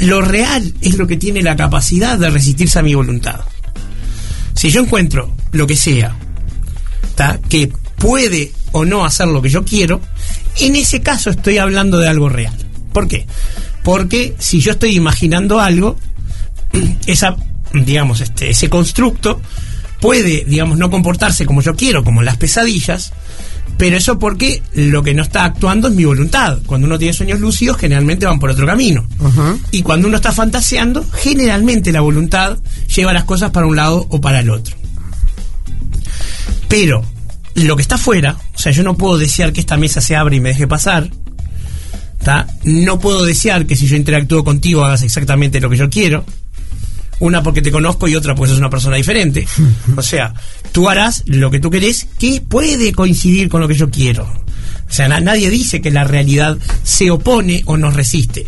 Lo 0.00 0.20
real 0.20 0.74
es 0.80 0.96
lo 0.96 1.06
que 1.06 1.16
tiene 1.16 1.42
la 1.42 1.56
capacidad 1.56 2.18
de 2.18 2.30
resistirse 2.30 2.78
a 2.78 2.82
mi 2.82 2.94
voluntad. 2.94 3.40
Si 4.54 4.70
yo 4.70 4.82
encuentro 4.82 5.34
lo 5.52 5.66
que 5.66 5.76
sea, 5.76 6.16
que 7.48 7.70
puede 7.96 8.52
o 8.72 8.84
no 8.84 9.04
hacer 9.04 9.28
lo 9.28 9.42
que 9.42 9.50
yo 9.50 9.64
quiero, 9.64 10.00
en 10.58 10.76
ese 10.76 11.00
caso 11.00 11.30
estoy 11.30 11.58
hablando 11.58 11.98
de 11.98 12.08
algo 12.08 12.28
real. 12.28 12.54
¿Por 12.92 13.08
qué? 13.08 13.26
Porque 13.82 14.34
si 14.38 14.60
yo 14.60 14.72
estoy 14.72 14.96
imaginando 14.96 15.60
algo, 15.60 15.98
esa, 17.06 17.36
digamos, 17.72 18.20
este, 18.20 18.50
ese 18.50 18.68
constructo 18.68 19.40
puede, 20.00 20.44
digamos, 20.46 20.78
no 20.78 20.90
comportarse 20.90 21.44
como 21.44 21.62
yo 21.62 21.74
quiero, 21.76 22.04
como 22.04 22.22
las 22.22 22.36
pesadillas, 22.36 23.12
pero 23.76 23.96
eso 23.96 24.18
porque 24.18 24.62
lo 24.74 25.02
que 25.02 25.14
no 25.14 25.22
está 25.22 25.44
actuando 25.44 25.88
es 25.88 25.94
mi 25.94 26.04
voluntad. 26.04 26.58
Cuando 26.66 26.86
uno 26.86 26.98
tiene 26.98 27.14
sueños 27.14 27.40
lúcidos, 27.40 27.78
generalmente 27.78 28.26
van 28.26 28.38
por 28.38 28.50
otro 28.50 28.66
camino. 28.66 29.06
Y 29.70 29.82
cuando 29.82 30.06
uno 30.06 30.18
está 30.18 30.32
fantaseando, 30.32 31.06
generalmente 31.10 31.90
la 31.90 32.02
voluntad 32.02 32.58
lleva 32.94 33.14
las 33.14 33.24
cosas 33.24 33.50
para 33.52 33.66
un 33.66 33.76
lado 33.76 34.06
o 34.10 34.20
para 34.20 34.40
el 34.40 34.50
otro. 34.50 34.76
Pero 36.68 37.02
lo 37.54 37.74
que 37.74 37.82
está 37.82 37.94
afuera, 37.94 38.36
o 38.54 38.58
sea, 38.58 38.70
yo 38.70 38.82
no 38.82 38.96
puedo 38.96 39.16
desear 39.16 39.52
que 39.52 39.60
esta 39.60 39.78
mesa 39.78 40.00
se 40.00 40.14
abra 40.14 40.36
y 40.36 40.40
me 40.40 40.50
deje 40.50 40.66
pasar. 40.66 41.10
No 42.64 43.00
puedo 43.00 43.24
desear 43.24 43.66
que 43.66 43.76
si 43.76 43.86
yo 43.86 43.96
interactúo 43.96 44.44
contigo 44.44 44.84
hagas 44.84 45.02
exactamente 45.02 45.58
lo 45.58 45.70
que 45.70 45.78
yo 45.78 45.88
quiero 45.88 46.26
una 47.20 47.42
porque 47.42 47.62
te 47.62 47.70
conozco 47.70 48.08
y 48.08 48.16
otra 48.16 48.34
porque 48.34 48.50
sos 48.50 48.58
una 48.58 48.70
persona 48.70 48.96
diferente. 48.96 49.46
O 49.96 50.02
sea, 50.02 50.34
tú 50.72 50.88
harás 50.88 51.22
lo 51.26 51.50
que 51.50 51.60
tú 51.60 51.70
querés 51.70 52.06
que 52.18 52.40
puede 52.40 52.92
coincidir 52.92 53.48
con 53.48 53.60
lo 53.60 53.68
que 53.68 53.74
yo 53.74 53.90
quiero. 53.90 54.24
O 54.24 54.92
sea, 54.92 55.08
nadie 55.08 55.50
dice 55.50 55.80
que 55.80 55.90
la 55.90 56.04
realidad 56.04 56.58
se 56.82 57.10
opone 57.10 57.62
o 57.66 57.76
nos 57.76 57.94
resiste. 57.94 58.46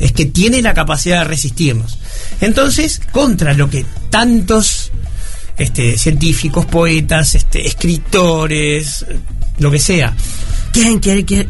Es 0.00 0.12
que 0.12 0.26
tiene 0.26 0.62
la 0.62 0.74
capacidad 0.74 1.20
de 1.20 1.24
resistirnos. 1.24 1.98
Entonces, 2.40 3.00
contra 3.10 3.54
lo 3.54 3.70
que 3.70 3.84
tantos 4.10 4.92
este, 5.56 5.96
científicos, 5.96 6.66
poetas, 6.66 7.34
este, 7.34 7.66
escritores, 7.66 9.06
lo 9.58 9.70
que 9.70 9.78
sea. 9.78 10.14
¿Quién 10.72 10.98
quiere, 10.98 11.24
quiere? 11.24 11.48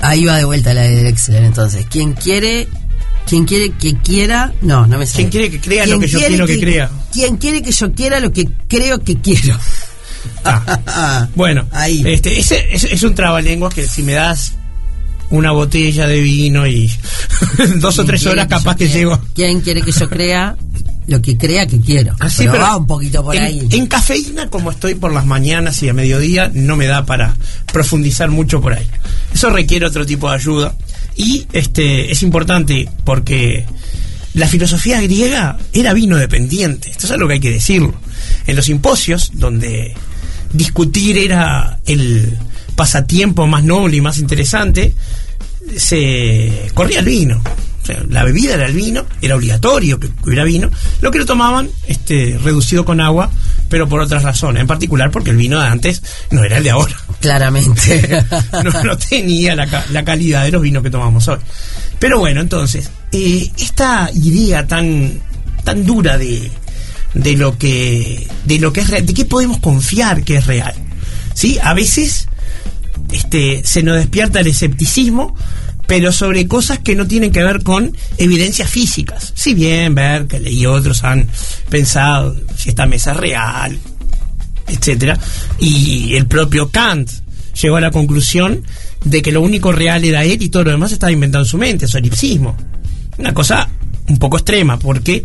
Ahí 0.00 0.24
va 0.24 0.36
de 0.36 0.44
vuelta 0.44 0.72
la 0.74 0.82
de 0.82 1.08
Excel 1.08 1.44
entonces. 1.44 1.86
¿Quién 1.90 2.12
quiere 2.12 2.68
quien 3.26 3.44
quiere 3.44 3.70
que 3.70 3.96
quiera, 3.96 4.52
no, 4.62 4.86
no 4.86 4.98
me 4.98 5.06
sale. 5.06 5.28
¿Quién 5.28 5.30
quiere 5.30 5.50
que 5.50 5.60
crea 5.60 5.86
lo 5.86 5.98
Quien 5.98 6.00
que 6.00 6.08
yo 6.08 6.18
quiero 6.18 6.46
que 6.46 6.60
crea? 6.60 6.90
Quien 7.12 7.36
quiere 7.36 7.62
que 7.62 7.72
yo 7.72 7.92
quiera 7.92 8.20
lo 8.20 8.32
que 8.32 8.48
creo 8.68 9.02
que 9.02 9.16
quiero. 9.16 9.58
Ah. 10.44 11.28
Bueno, 11.34 11.66
Ahí. 11.72 12.02
este 12.06 12.38
ese, 12.38 12.68
es, 12.72 12.84
es 12.84 13.02
un 13.02 13.12
trabalenguas 13.14 13.74
que 13.74 13.88
si 13.88 14.04
me 14.04 14.12
das 14.12 14.52
una 15.32 15.50
botella 15.50 16.06
de 16.06 16.20
vino 16.20 16.66
y 16.66 16.90
dos 17.76 17.98
o 17.98 18.02
Quien 18.02 18.06
tres 18.06 18.26
horas 18.26 18.46
capaz 18.46 18.76
que 18.76 18.88
llego. 18.88 19.18
¿Quién 19.34 19.60
quiere 19.60 19.82
que 19.82 19.90
yo 19.90 20.08
crea 20.08 20.56
lo 21.06 21.22
que 21.22 21.36
crea 21.36 21.66
que 21.66 21.80
quiero? 21.80 22.14
Así, 22.20 22.44
pero, 22.46 22.62
va 22.62 22.76
un 22.76 22.86
poquito 22.86 23.24
por 23.24 23.34
en, 23.34 23.42
ahí. 23.42 23.68
En 23.70 23.86
cafeína, 23.86 24.48
como 24.50 24.70
estoy 24.70 24.94
por 24.94 25.12
las 25.12 25.24
mañanas 25.24 25.82
y 25.82 25.88
a 25.88 25.94
mediodía, 25.94 26.50
no 26.52 26.76
me 26.76 26.86
da 26.86 27.06
para 27.06 27.34
profundizar 27.72 28.30
mucho 28.30 28.60
por 28.60 28.74
ahí. 28.74 28.86
Eso 29.32 29.50
requiere 29.50 29.86
otro 29.86 30.04
tipo 30.04 30.28
de 30.28 30.36
ayuda. 30.36 30.74
Y 31.16 31.46
este 31.52 32.10
es 32.10 32.22
importante 32.22 32.88
porque 33.04 33.66
la 34.34 34.48
filosofía 34.48 35.00
griega 35.00 35.58
era 35.72 35.92
vino 35.92 36.16
dependiente. 36.16 36.90
Esto 36.90 37.06
es 37.06 37.12
algo 37.12 37.28
que 37.28 37.34
hay 37.34 37.40
que 37.40 37.50
decirlo. 37.50 37.94
En 38.46 38.56
los 38.56 38.64
simposios, 38.64 39.32
donde 39.34 39.94
discutir 40.52 41.18
era 41.18 41.78
el 41.86 42.38
pasatiempo 42.74 43.46
más 43.46 43.64
noble 43.64 43.96
y 43.96 44.00
más 44.00 44.18
interesante, 44.18 44.94
se 45.76 46.70
corría 46.74 47.00
el 47.00 47.06
vino. 47.06 47.42
O 47.82 47.86
sea, 47.86 48.02
la 48.08 48.24
bebida 48.24 48.54
era 48.54 48.66
el 48.66 48.74
vino, 48.74 49.04
era 49.20 49.34
obligatorio 49.34 49.98
que 49.98 50.08
hubiera 50.22 50.44
vino. 50.44 50.70
Lo 51.00 51.10
que 51.10 51.18
lo 51.18 51.26
tomaban, 51.26 51.68
este, 51.88 52.38
reducido 52.42 52.84
con 52.84 53.00
agua, 53.00 53.30
pero 53.68 53.88
por 53.88 54.00
otras 54.00 54.22
razones. 54.22 54.60
En 54.60 54.66
particular 54.66 55.10
porque 55.10 55.30
el 55.30 55.36
vino 55.36 55.60
de 55.60 55.66
antes 55.66 56.02
no 56.30 56.44
era 56.44 56.58
el 56.58 56.64
de 56.64 56.70
ahora. 56.70 56.96
Claramente. 57.20 58.24
no, 58.64 58.84
no 58.84 58.98
tenía 58.98 59.56
la, 59.56 59.84
la 59.90 60.04
calidad 60.04 60.44
de 60.44 60.52
los 60.52 60.62
vinos 60.62 60.82
que 60.82 60.90
tomamos 60.90 61.26
hoy. 61.26 61.38
Pero 61.98 62.18
bueno, 62.18 62.40
entonces, 62.40 62.90
eh, 63.12 63.50
esta 63.58 64.10
idea 64.14 64.66
tan, 64.66 65.20
tan 65.64 65.84
dura 65.84 66.18
de, 66.18 66.50
de 67.14 67.36
lo 67.36 67.58
que 67.58 68.26
de 68.44 68.58
lo 68.58 68.72
que 68.72 68.80
es 68.80 68.90
real, 68.90 69.06
de 69.06 69.14
qué 69.14 69.24
podemos 69.24 69.58
confiar 69.58 70.24
que 70.24 70.36
es 70.36 70.46
real. 70.46 70.74
¿Sí? 71.34 71.58
A 71.62 71.74
veces 71.74 72.28
este, 73.12 73.62
se 73.64 73.82
nos 73.82 73.96
despierta 73.96 74.40
el 74.40 74.46
escepticismo, 74.48 75.34
pero 75.92 76.10
sobre 76.10 76.48
cosas 76.48 76.78
que 76.78 76.94
no 76.94 77.06
tienen 77.06 77.32
que 77.32 77.42
ver 77.42 77.62
con 77.62 77.94
evidencias 78.16 78.70
físicas. 78.70 79.30
Si 79.36 79.52
bien 79.52 79.94
Berkeley 79.94 80.60
y 80.60 80.64
otros 80.64 81.04
han 81.04 81.28
pensado 81.68 82.34
si 82.56 82.70
esta 82.70 82.86
mesa 82.86 83.10
es 83.10 83.18
real, 83.18 83.78
etcétera, 84.68 85.18
y 85.58 86.14
el 86.14 86.24
propio 86.24 86.70
Kant 86.70 87.10
llegó 87.60 87.76
a 87.76 87.82
la 87.82 87.90
conclusión 87.90 88.64
de 89.04 89.20
que 89.20 89.32
lo 89.32 89.42
único 89.42 89.70
real 89.70 90.02
era 90.02 90.24
él 90.24 90.40
y 90.40 90.48
todo 90.48 90.64
lo 90.64 90.70
demás 90.70 90.92
estaba 90.92 91.12
inventado 91.12 91.44
en 91.44 91.50
su 91.50 91.58
mente, 91.58 91.86
solipsismo. 91.86 92.56
Una 93.18 93.34
cosa 93.34 93.68
un 94.08 94.18
poco 94.18 94.38
extrema, 94.38 94.78
porque 94.78 95.22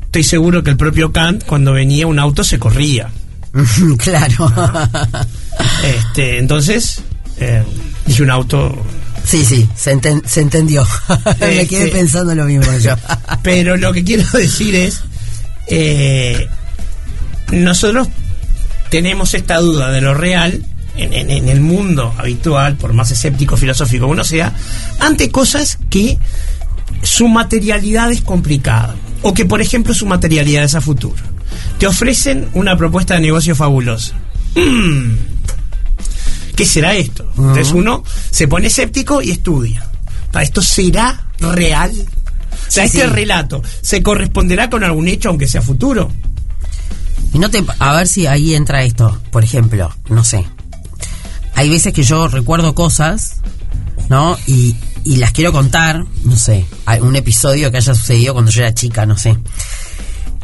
estoy 0.00 0.24
seguro 0.24 0.62
que 0.62 0.70
el 0.70 0.78
propio 0.78 1.12
Kant, 1.12 1.44
cuando 1.44 1.74
venía 1.74 2.06
un 2.06 2.18
auto, 2.18 2.42
se 2.42 2.58
corría. 2.58 3.10
claro. 3.98 4.50
Este, 5.84 6.38
entonces, 6.38 7.02
eh, 7.36 7.62
dije 8.06 8.22
un 8.22 8.30
auto. 8.30 8.74
Sí, 9.28 9.44
sí, 9.44 9.68
se, 9.76 9.94
enten- 9.96 10.24
se 10.26 10.40
entendió. 10.40 10.86
Me 11.40 11.66
quedé 11.66 11.86
Este- 11.86 11.88
pensando 11.88 12.34
lo 12.34 12.44
mismo 12.44 12.76
yo. 12.78 12.94
Pero 13.42 13.76
lo 13.76 13.92
que 13.92 14.02
quiero 14.04 14.24
decir 14.32 14.74
es, 14.74 15.00
eh, 15.68 16.48
nosotros 17.52 18.08
tenemos 18.90 19.34
esta 19.34 19.58
duda 19.58 19.90
de 19.90 20.00
lo 20.00 20.14
real 20.14 20.64
en, 20.96 21.12
en- 21.12 21.30
en 21.30 21.48
el 21.48 21.60
mundo 21.60 22.14
habitual, 22.18 22.76
por 22.76 22.92
más 22.92 23.10
escéptico 23.10 23.56
filosófico 23.56 24.06
uno 24.06 24.24
sea, 24.24 24.52
ante 25.00 25.30
cosas 25.30 25.78
que 25.90 26.18
su 27.02 27.28
materialidad 27.28 28.10
es 28.10 28.22
complicada 28.22 28.96
o 29.22 29.32
que, 29.34 29.44
por 29.44 29.60
ejemplo, 29.60 29.94
su 29.94 30.06
materialidad 30.06 30.64
es 30.64 30.74
a 30.74 30.80
futuro. 30.80 31.22
Te 31.78 31.86
ofrecen 31.86 32.48
una 32.54 32.76
propuesta 32.76 33.14
de 33.14 33.20
negocio 33.20 33.54
fabulosa. 33.54 34.14
Mm, 34.56 35.27
¿Qué 36.58 36.66
será 36.66 36.92
esto? 36.96 37.24
Entonces 37.36 37.70
uno 37.70 38.02
se 38.32 38.48
pone 38.48 38.66
escéptico 38.66 39.22
y 39.22 39.30
estudia. 39.30 39.86
¿Para 40.32 40.42
esto 40.44 40.60
será 40.60 41.24
real? 41.38 41.92
O 41.92 42.70
sea, 42.70 42.82
Sí, 42.88 42.98
este 42.98 43.08
sí. 43.08 43.14
relato 43.14 43.62
se 43.80 44.02
corresponderá 44.02 44.68
con 44.68 44.82
algún 44.82 45.06
hecho, 45.06 45.28
aunque 45.28 45.46
sea 45.46 45.62
futuro. 45.62 46.10
Y 47.32 47.38
no 47.38 47.48
te, 47.48 47.64
a 47.78 47.92
ver 47.92 48.08
si 48.08 48.26
ahí 48.26 48.54
entra 48.56 48.82
esto. 48.82 49.20
Por 49.30 49.44
ejemplo, 49.44 49.94
no 50.08 50.24
sé. 50.24 50.44
Hay 51.54 51.68
veces 51.70 51.92
que 51.92 52.02
yo 52.02 52.26
recuerdo 52.26 52.74
cosas, 52.74 53.36
¿no? 54.08 54.36
Y, 54.48 54.74
y 55.04 55.16
las 55.16 55.30
quiero 55.30 55.52
contar, 55.52 56.04
no 56.24 56.36
sé. 56.36 56.66
Un 57.02 57.14
episodio 57.14 57.70
que 57.70 57.76
haya 57.76 57.94
sucedido 57.94 58.32
cuando 58.34 58.50
yo 58.50 58.62
era 58.62 58.74
chica, 58.74 59.06
no 59.06 59.16
sé. 59.16 59.36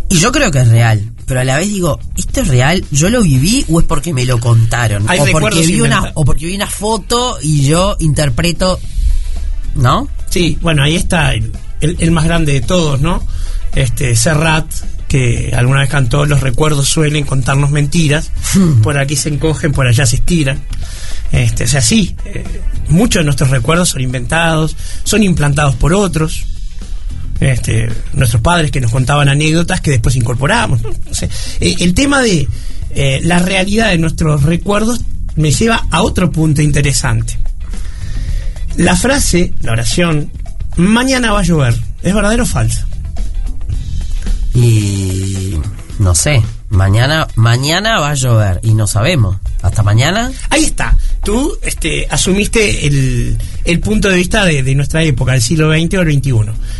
Y 0.09 0.18
yo 0.18 0.30
creo 0.30 0.52
que 0.52 0.61
es 0.61 0.68
real. 0.68 1.11
Pero 1.26 1.40
a 1.40 1.45
la 1.45 1.57
vez 1.59 1.69
digo, 1.69 1.99
¿esto 2.16 2.40
es 2.43 2.49
real? 2.49 2.85
¿Yo 2.90 3.09
lo 3.11 3.23
viví 3.23 3.64
o 3.71 3.81
es 3.81 3.87
porque 3.87 4.12
me 4.12 4.25
lo 4.26 4.38
contaron? 4.40 5.09
Hay 5.09 5.19
o, 5.21 5.25
porque 5.33 5.61
vi 5.66 5.81
una, 5.81 6.00
o 6.14 6.25
porque 6.25 6.47
vi 6.47 6.54
una 6.57 6.66
foto 6.66 7.38
y 7.43 7.62
yo 7.66 7.97
interpreto. 8.00 8.78
¿No? 9.75 10.09
Sí, 10.31 10.59
bueno, 10.61 10.83
ahí 10.83 10.95
está 10.97 11.35
el, 11.35 11.52
el- 11.81 11.97
el 11.99 12.11
más 12.11 12.25
grande 12.25 12.52
de 12.52 12.61
todos, 12.61 13.00
¿no? 13.00 13.23
Este 13.75 14.14
Serrat, 14.14 14.66
que 15.09 15.52
alguna 15.57 15.81
vez 15.81 15.88
cantó, 15.90 16.26
los 16.26 16.40
recuerdos 16.40 16.88
suelen 16.88 17.25
contarnos 17.25 17.71
mentiras, 17.71 18.31
por 18.83 18.99
aquí 18.99 19.16
se 19.16 19.31
encogen, 19.31 19.73
por 19.73 19.87
allá 19.87 20.07
se 20.07 20.16
estiran. 20.16 20.61
Este, 21.33 21.64
o 21.64 21.69
sea, 21.69 21.81
sí, 21.81 22.14
eh, 22.26 22.45
muchos 22.88 23.21
de 23.21 23.25
nuestros 23.25 23.50
recuerdos 23.50 23.88
son 23.90 24.02
inventados, 24.02 24.76
son 25.02 25.23
implantados 25.25 25.75
por 25.75 25.93
otros. 25.95 26.45
Este, 27.44 27.90
nuestros 28.14 28.40
padres 28.40 28.70
que 28.70 28.80
nos 28.80 28.90
contaban 28.90 29.28
anécdotas 29.28 29.80
que 29.80 29.90
después 29.90 30.16
incorporamos. 30.16 30.80
¿no? 30.82 30.90
O 31.10 31.14
sea, 31.14 31.28
eh, 31.60 31.76
el 31.80 31.94
tema 31.94 32.22
de 32.22 32.48
eh, 32.94 33.20
la 33.22 33.38
realidad 33.38 33.90
de 33.90 33.98
nuestros 33.98 34.42
recuerdos 34.44 35.00
me 35.36 35.50
lleva 35.50 35.86
a 35.90 36.02
otro 36.02 36.30
punto 36.30 36.62
interesante. 36.62 37.38
La 38.76 38.96
frase, 38.96 39.52
la 39.60 39.72
oración, 39.72 40.30
mañana 40.76 41.32
va 41.32 41.40
a 41.40 41.44
llover, 41.44 41.74
¿es 42.02 42.14
verdadero 42.14 42.44
o 42.44 42.46
falsa? 42.46 42.86
Y. 44.54 45.58
No 45.98 46.14
sé. 46.14 46.42
Mañana, 46.70 47.28
mañana 47.36 48.00
va 48.00 48.10
a 48.10 48.14
llover 48.14 48.58
y 48.62 48.74
no 48.74 48.86
sabemos. 48.88 49.36
¿Hasta 49.62 49.82
mañana? 49.82 50.32
Ahí 50.50 50.64
está. 50.64 50.96
Tú 51.22 51.56
este, 51.62 52.06
asumiste 52.10 52.86
el, 52.86 53.38
el 53.64 53.80
punto 53.80 54.09
de 54.11 54.16
vista 54.16 54.44
de, 54.44 54.62
de 54.62 54.75
nuestra 54.75 55.02
época, 55.02 55.33
del 55.33 55.42
siglo 55.42 55.73
XX 55.73 55.94
o 55.94 56.00
el 56.02 56.12
XXI. 56.18 56.33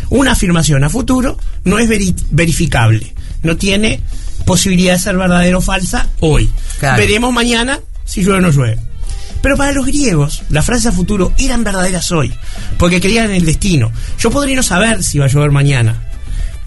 Una 0.09 0.31
afirmación 0.33 0.83
a 0.83 0.89
futuro 0.89 1.37
no 1.63 1.79
es 1.79 1.89
veri- 1.89 2.15
verificable. 2.31 3.13
No 3.43 3.57
tiene 3.57 4.01
posibilidad 4.45 4.93
de 4.93 4.99
ser 4.99 5.17
verdadera 5.17 5.57
o 5.57 5.61
falsa 5.61 6.09
hoy. 6.19 6.49
Claro. 6.79 6.97
Veremos 6.97 7.33
mañana 7.33 7.79
si 8.03 8.21
llueve 8.21 8.37
o 8.39 8.41
no 8.41 8.51
llueve. 8.51 8.77
Pero 9.41 9.57
para 9.57 9.71
los 9.73 9.85
griegos, 9.85 10.41
las 10.49 10.65
frases 10.65 10.87
a 10.87 10.91
futuro 10.91 11.31
eran 11.37 11.63
verdaderas 11.63 12.11
hoy, 12.11 12.33
porque 12.77 12.99
creían 12.99 13.25
en 13.29 13.35
el 13.35 13.45
destino. 13.45 13.91
Yo 14.19 14.31
podría 14.31 14.55
no 14.55 14.63
saber 14.63 15.03
si 15.03 15.19
va 15.19 15.25
a 15.25 15.27
llover 15.27 15.51
mañana, 15.51 16.01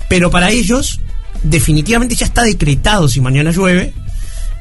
pero 0.08 0.30
para 0.30 0.50
ellos 0.50 1.00
definitivamente 1.42 2.14
ya 2.14 2.26
está 2.26 2.42
decretado 2.42 3.08
si 3.08 3.20
mañana 3.20 3.50
llueve 3.52 3.92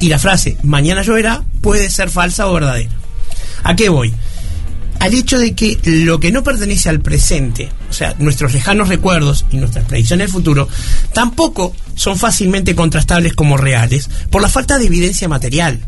y 0.00 0.08
la 0.08 0.18
frase 0.18 0.56
mañana 0.62 1.02
lloverá 1.02 1.42
puede 1.60 1.90
ser 1.90 2.10
falsa 2.10 2.46
o 2.48 2.54
verdadera. 2.54 2.90
¿A 3.64 3.74
qué 3.76 3.88
voy? 3.88 4.12
Al 5.00 5.14
hecho 5.14 5.38
de 5.38 5.54
que 5.54 5.78
lo 5.84 6.18
que 6.18 6.32
no 6.32 6.42
pertenece 6.42 6.88
al 6.88 7.00
presente, 7.00 7.68
o 7.88 7.92
sea, 7.92 8.14
nuestros 8.18 8.52
lejanos 8.52 8.88
recuerdos 8.88 9.46
y 9.52 9.58
nuestras 9.58 9.84
predicciones 9.84 10.26
del 10.26 10.32
futuro, 10.32 10.68
tampoco 11.12 11.72
son 11.94 12.18
fácilmente 12.18 12.74
contrastables 12.74 13.34
como 13.34 13.56
reales 13.56 14.10
por 14.30 14.42
la 14.42 14.48
falta 14.48 14.76
de 14.76 14.86
evidencia 14.86 15.28
material. 15.28 15.80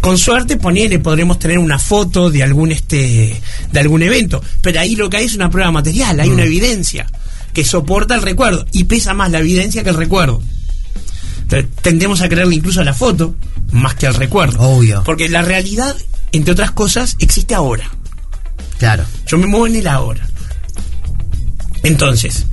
Con 0.00 0.16
suerte, 0.16 0.56
ponele, 0.56 1.00
podremos 1.00 1.40
tener 1.40 1.58
una 1.58 1.78
foto 1.78 2.30
de 2.30 2.44
algún 2.44 2.70
este 2.70 3.40
de 3.72 3.80
algún 3.80 4.02
evento, 4.02 4.42
pero 4.60 4.80
ahí 4.80 4.94
lo 4.94 5.10
que 5.10 5.16
hay 5.16 5.24
es 5.24 5.34
una 5.34 5.50
prueba 5.50 5.72
material, 5.72 6.20
hay 6.20 6.28
una 6.28 6.44
evidencia 6.44 7.06
que 7.52 7.64
soporta 7.64 8.14
el 8.14 8.22
recuerdo 8.22 8.64
y 8.70 8.84
pesa 8.84 9.14
más 9.14 9.32
la 9.32 9.40
evidencia 9.40 9.82
que 9.82 9.90
el 9.90 9.96
recuerdo. 9.96 10.40
Entonces, 11.42 11.70
tendemos 11.82 12.20
a 12.20 12.28
creerle 12.28 12.54
incluso 12.54 12.80
a 12.80 12.84
la 12.84 12.94
foto 12.94 13.34
más 13.72 13.94
que 13.94 14.06
al 14.06 14.14
recuerdo. 14.14 14.60
Obvio. 14.60 15.02
Porque 15.04 15.28
la 15.28 15.42
realidad, 15.42 15.96
entre 16.32 16.52
otras 16.52 16.70
cosas, 16.72 17.16
existe 17.18 17.54
ahora. 17.54 17.90
Claro. 18.78 19.04
Yo 19.26 19.38
me 19.38 19.46
muevo 19.46 19.66
en 19.66 19.76
el 19.76 19.86
ahora. 19.86 20.26
Entonces, 21.82 22.46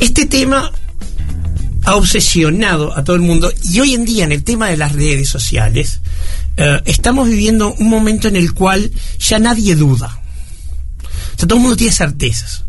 este 0.00 0.26
tema 0.26 0.72
ha 1.84 1.94
obsesionado 1.94 2.96
a 2.96 3.04
todo 3.04 3.16
el 3.16 3.22
mundo 3.22 3.50
y 3.62 3.80
hoy 3.80 3.94
en 3.94 4.04
día 4.04 4.24
en 4.24 4.32
el 4.32 4.42
tema 4.42 4.68
de 4.68 4.76
las 4.76 4.92
redes 4.92 5.28
sociales 5.28 6.00
eh, 6.56 6.80
estamos 6.84 7.28
viviendo 7.28 7.74
un 7.74 7.88
momento 7.88 8.28
en 8.28 8.36
el 8.36 8.52
cual 8.54 8.90
ya 9.18 9.38
nadie 9.38 9.76
duda. 9.76 10.20
O 11.02 11.38
sea, 11.38 11.46
todo 11.46 11.56
el 11.56 11.62
mundo 11.62 11.76
tiene 11.76 11.92
certezas. 11.92 12.64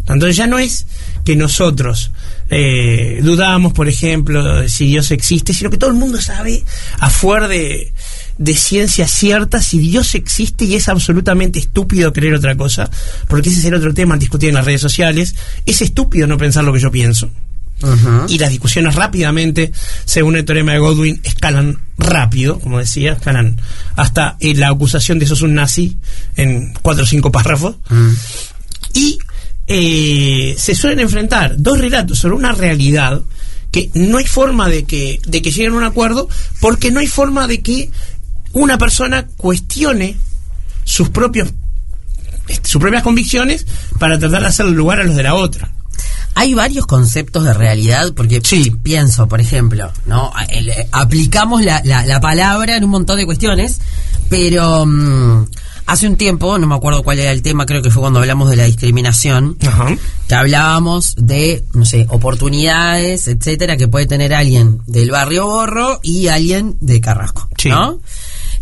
Entonces 0.00 0.36
ya 0.36 0.46
no 0.46 0.58
es 0.58 0.86
que 1.24 1.36
nosotros 1.36 2.10
eh, 2.50 3.20
dudamos, 3.22 3.72
por 3.72 3.88
ejemplo, 3.88 4.68
si 4.68 4.86
Dios 4.86 5.10
existe, 5.10 5.54
sino 5.54 5.70
que 5.70 5.78
todo 5.78 5.90
el 5.90 5.96
mundo 5.96 6.20
sabe, 6.20 6.62
a 6.98 7.08
fuer 7.08 7.48
de, 7.48 7.91
de 8.38 8.54
ciencia 8.54 9.06
cierta 9.06 9.62
si 9.62 9.78
Dios 9.78 10.14
existe 10.14 10.64
y 10.64 10.74
es 10.74 10.88
absolutamente 10.88 11.58
estúpido 11.58 12.12
creer 12.12 12.34
otra 12.34 12.56
cosa, 12.56 12.90
porque 13.28 13.48
ese 13.48 13.60
es 13.60 13.64
el 13.64 13.74
otro 13.74 13.94
tema 13.94 14.16
discutido 14.16 14.50
en 14.50 14.56
las 14.56 14.64
redes 14.64 14.80
sociales. 14.80 15.34
Es 15.66 15.82
estúpido 15.82 16.26
no 16.26 16.38
pensar 16.38 16.64
lo 16.64 16.72
que 16.72 16.80
yo 16.80 16.90
pienso. 16.90 17.30
Y 18.28 18.38
las 18.38 18.50
discusiones 18.50 18.94
rápidamente, 18.94 19.72
según 20.04 20.36
el 20.36 20.44
teorema 20.44 20.72
de 20.72 20.78
Godwin, 20.78 21.20
escalan 21.24 21.78
rápido, 21.98 22.60
como 22.60 22.78
decía, 22.78 23.14
escalan 23.14 23.60
hasta 23.96 24.36
eh, 24.38 24.54
la 24.54 24.68
acusación 24.68 25.18
de 25.18 25.26
sos 25.26 25.42
un 25.42 25.54
nazi 25.54 25.96
en 26.36 26.72
cuatro 26.80 27.02
o 27.02 27.06
cinco 27.06 27.32
párrafos. 27.32 27.76
Y 28.94 29.18
eh, 29.66 30.54
se 30.58 30.74
suelen 30.74 31.00
enfrentar 31.00 31.54
dos 31.58 31.78
relatos 31.78 32.20
sobre 32.20 32.36
una 32.36 32.52
realidad 32.52 33.20
que 33.72 33.90
no 33.94 34.18
hay 34.18 34.26
forma 34.26 34.68
de 34.68 34.84
que, 34.84 35.18
de 35.26 35.42
que 35.42 35.50
lleguen 35.50 35.72
a 35.72 35.76
un 35.76 35.84
acuerdo 35.84 36.28
porque 36.60 36.90
no 36.90 37.00
hay 37.00 37.06
forma 37.06 37.46
de 37.48 37.62
que 37.62 37.90
una 38.52 38.78
persona 38.78 39.26
cuestione 39.36 40.16
sus 40.84 41.08
propios 41.10 41.52
este, 42.48 42.68
sus 42.68 42.80
propias 42.80 43.02
convicciones 43.02 43.66
para 43.98 44.18
tratar 44.18 44.42
de 44.42 44.48
hacer 44.48 44.66
lugar 44.66 45.00
a 45.00 45.04
los 45.04 45.14
de 45.16 45.22
la 45.22 45.34
otra. 45.34 45.70
Hay 46.34 46.54
varios 46.54 46.86
conceptos 46.86 47.44
de 47.44 47.52
realidad, 47.54 48.12
porque 48.16 48.40
Sí. 48.42 48.72
pienso, 48.82 49.28
por 49.28 49.40
ejemplo, 49.40 49.92
¿no? 50.06 50.32
El- 50.48 50.70
eh, 50.70 50.88
aplicamos 50.90 51.62
la, 51.62 51.82
la- 51.84 52.04
la 52.06 52.20
palabra 52.20 52.76
en 52.76 52.84
un 52.84 52.90
montón 52.90 53.18
de 53.18 53.26
cuestiones, 53.26 53.80
pero 54.30 54.86
mm, 54.86 55.44
hace 55.86 56.08
un 56.08 56.16
tiempo, 56.16 56.58
no 56.58 56.66
me 56.66 56.74
acuerdo 56.74 57.02
cuál 57.02 57.18
era 57.20 57.30
el 57.30 57.42
tema, 57.42 57.66
creo 57.66 57.82
que 57.82 57.90
fue 57.90 58.00
cuando 58.00 58.18
hablamos 58.18 58.48
de 58.50 58.56
la 58.56 58.64
discriminación, 58.64 59.56
Ajá. 59.66 59.94
que 60.26 60.34
hablábamos 60.34 61.14
de, 61.18 61.64
no 61.74 61.84
sé, 61.84 62.06
oportunidades, 62.08 63.28
etcétera, 63.28 63.76
que 63.76 63.88
puede 63.88 64.06
tener 64.06 64.34
alguien 64.34 64.80
del 64.86 65.10
barrio 65.10 65.46
Borro 65.46 66.00
y 66.02 66.28
alguien 66.28 66.76
de 66.80 67.00
Carrasco, 67.00 67.48
Sí. 67.58 67.68
¿no? 67.68 68.00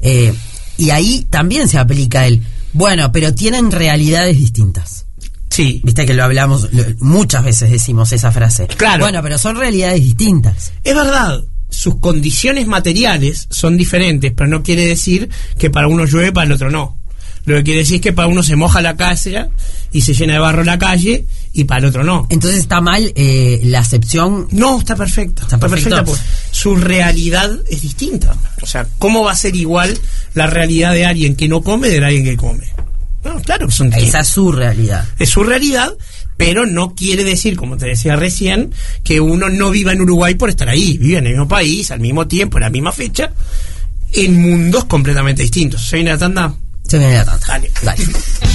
Eh, 0.00 0.32
y 0.78 0.90
ahí 0.90 1.26
también 1.30 1.68
se 1.68 1.78
aplica 1.78 2.26
el, 2.26 2.42
bueno, 2.72 3.12
pero 3.12 3.34
tienen 3.34 3.70
realidades 3.70 4.38
distintas. 4.38 5.06
Sí. 5.50 5.80
Viste 5.84 6.06
que 6.06 6.14
lo 6.14 6.22
hablamos, 6.24 6.72
lo- 6.72 6.84
muchas 7.00 7.44
veces 7.44 7.70
decimos 7.70 8.12
esa 8.12 8.30
frase. 8.32 8.66
Claro. 8.68 9.04
Bueno, 9.04 9.20
pero 9.22 9.36
son 9.36 9.56
realidades 9.56 10.00
distintas. 10.02 10.72
Es 10.84 10.94
verdad, 10.94 11.42
sus 11.68 11.98
condiciones 12.00 12.66
materiales 12.68 13.46
son 13.50 13.76
diferentes, 13.76 14.32
pero 14.34 14.48
no 14.48 14.62
quiere 14.62 14.86
decir 14.86 15.28
que 15.58 15.68
para 15.70 15.88
uno 15.88 16.04
llueve, 16.04 16.32
para 16.32 16.46
el 16.46 16.52
otro 16.52 16.70
no. 16.70 16.96
Lo 17.44 17.56
que 17.56 17.62
quiere 17.64 17.80
decir 17.80 17.96
es 17.96 18.00
que 18.02 18.12
para 18.12 18.28
uno 18.28 18.42
se 18.42 18.56
moja 18.56 18.80
la 18.82 18.96
casa 18.96 19.48
y 19.92 20.02
se 20.02 20.14
llena 20.14 20.34
de 20.34 20.38
barro 20.38 20.62
la 20.62 20.78
calle 20.78 21.26
y 21.52 21.64
para 21.64 21.80
el 21.80 21.84
otro 21.86 22.04
no. 22.04 22.26
Entonces 22.30 22.60
está 22.60 22.80
mal 22.80 23.12
eh, 23.16 23.60
la 23.64 23.80
acepción. 23.80 24.46
No, 24.50 24.78
está 24.78 24.94
perfecta. 24.96 25.42
Está 25.42 25.56
Está, 25.56 25.58
perfecto. 25.68 25.90
perfecta 25.90 26.04
porque 26.04 26.22
su 26.50 26.76
realidad 26.76 27.50
es 27.70 27.80
distinta. 27.82 28.36
O 28.62 28.66
sea, 28.66 28.86
¿cómo 28.98 29.24
va 29.24 29.32
a 29.32 29.36
ser 29.36 29.56
igual 29.56 29.98
la 30.34 30.46
realidad 30.46 30.92
de 30.92 31.06
alguien 31.06 31.34
que 31.34 31.48
no 31.48 31.62
come 31.62 31.88
de 31.88 32.04
alguien 32.04 32.24
que 32.24 32.36
come? 32.36 32.66
No, 33.24 33.40
claro 33.42 33.66
que 33.66 33.72
son 33.72 33.92
Esa 33.92 34.20
es 34.20 34.28
su 34.28 34.52
realidad. 34.52 35.06
Es 35.18 35.28
su 35.30 35.42
realidad, 35.42 35.92
pero 36.36 36.64
no 36.66 36.94
quiere 36.94 37.24
decir, 37.24 37.56
como 37.56 37.76
te 37.76 37.86
decía 37.86 38.16
recién, 38.16 38.72
que 39.04 39.20
uno 39.20 39.50
no 39.50 39.70
viva 39.70 39.92
en 39.92 40.00
Uruguay 40.00 40.34
por 40.36 40.48
estar 40.50 40.68
ahí. 40.68 40.96
Vive 40.98 41.18
en 41.18 41.26
el 41.26 41.32
mismo 41.32 41.48
país, 41.48 41.90
al 41.90 42.00
mismo 42.00 42.26
tiempo, 42.26 42.56
en 42.58 42.62
la 42.62 42.70
misma 42.70 42.92
fecha, 42.92 43.32
en 44.12 44.40
mundos 44.40 44.84
completamente 44.86 45.42
distintos. 45.42 45.86
¿Se 45.86 45.96
viene 45.96 46.12
la 46.12 46.18
tanda? 46.18 46.54
Se 46.90 46.98
viene 46.98 47.14
la 47.14 47.24
tanda. 47.24 47.46
Dale. 47.46 47.70
Dale. 47.82 48.04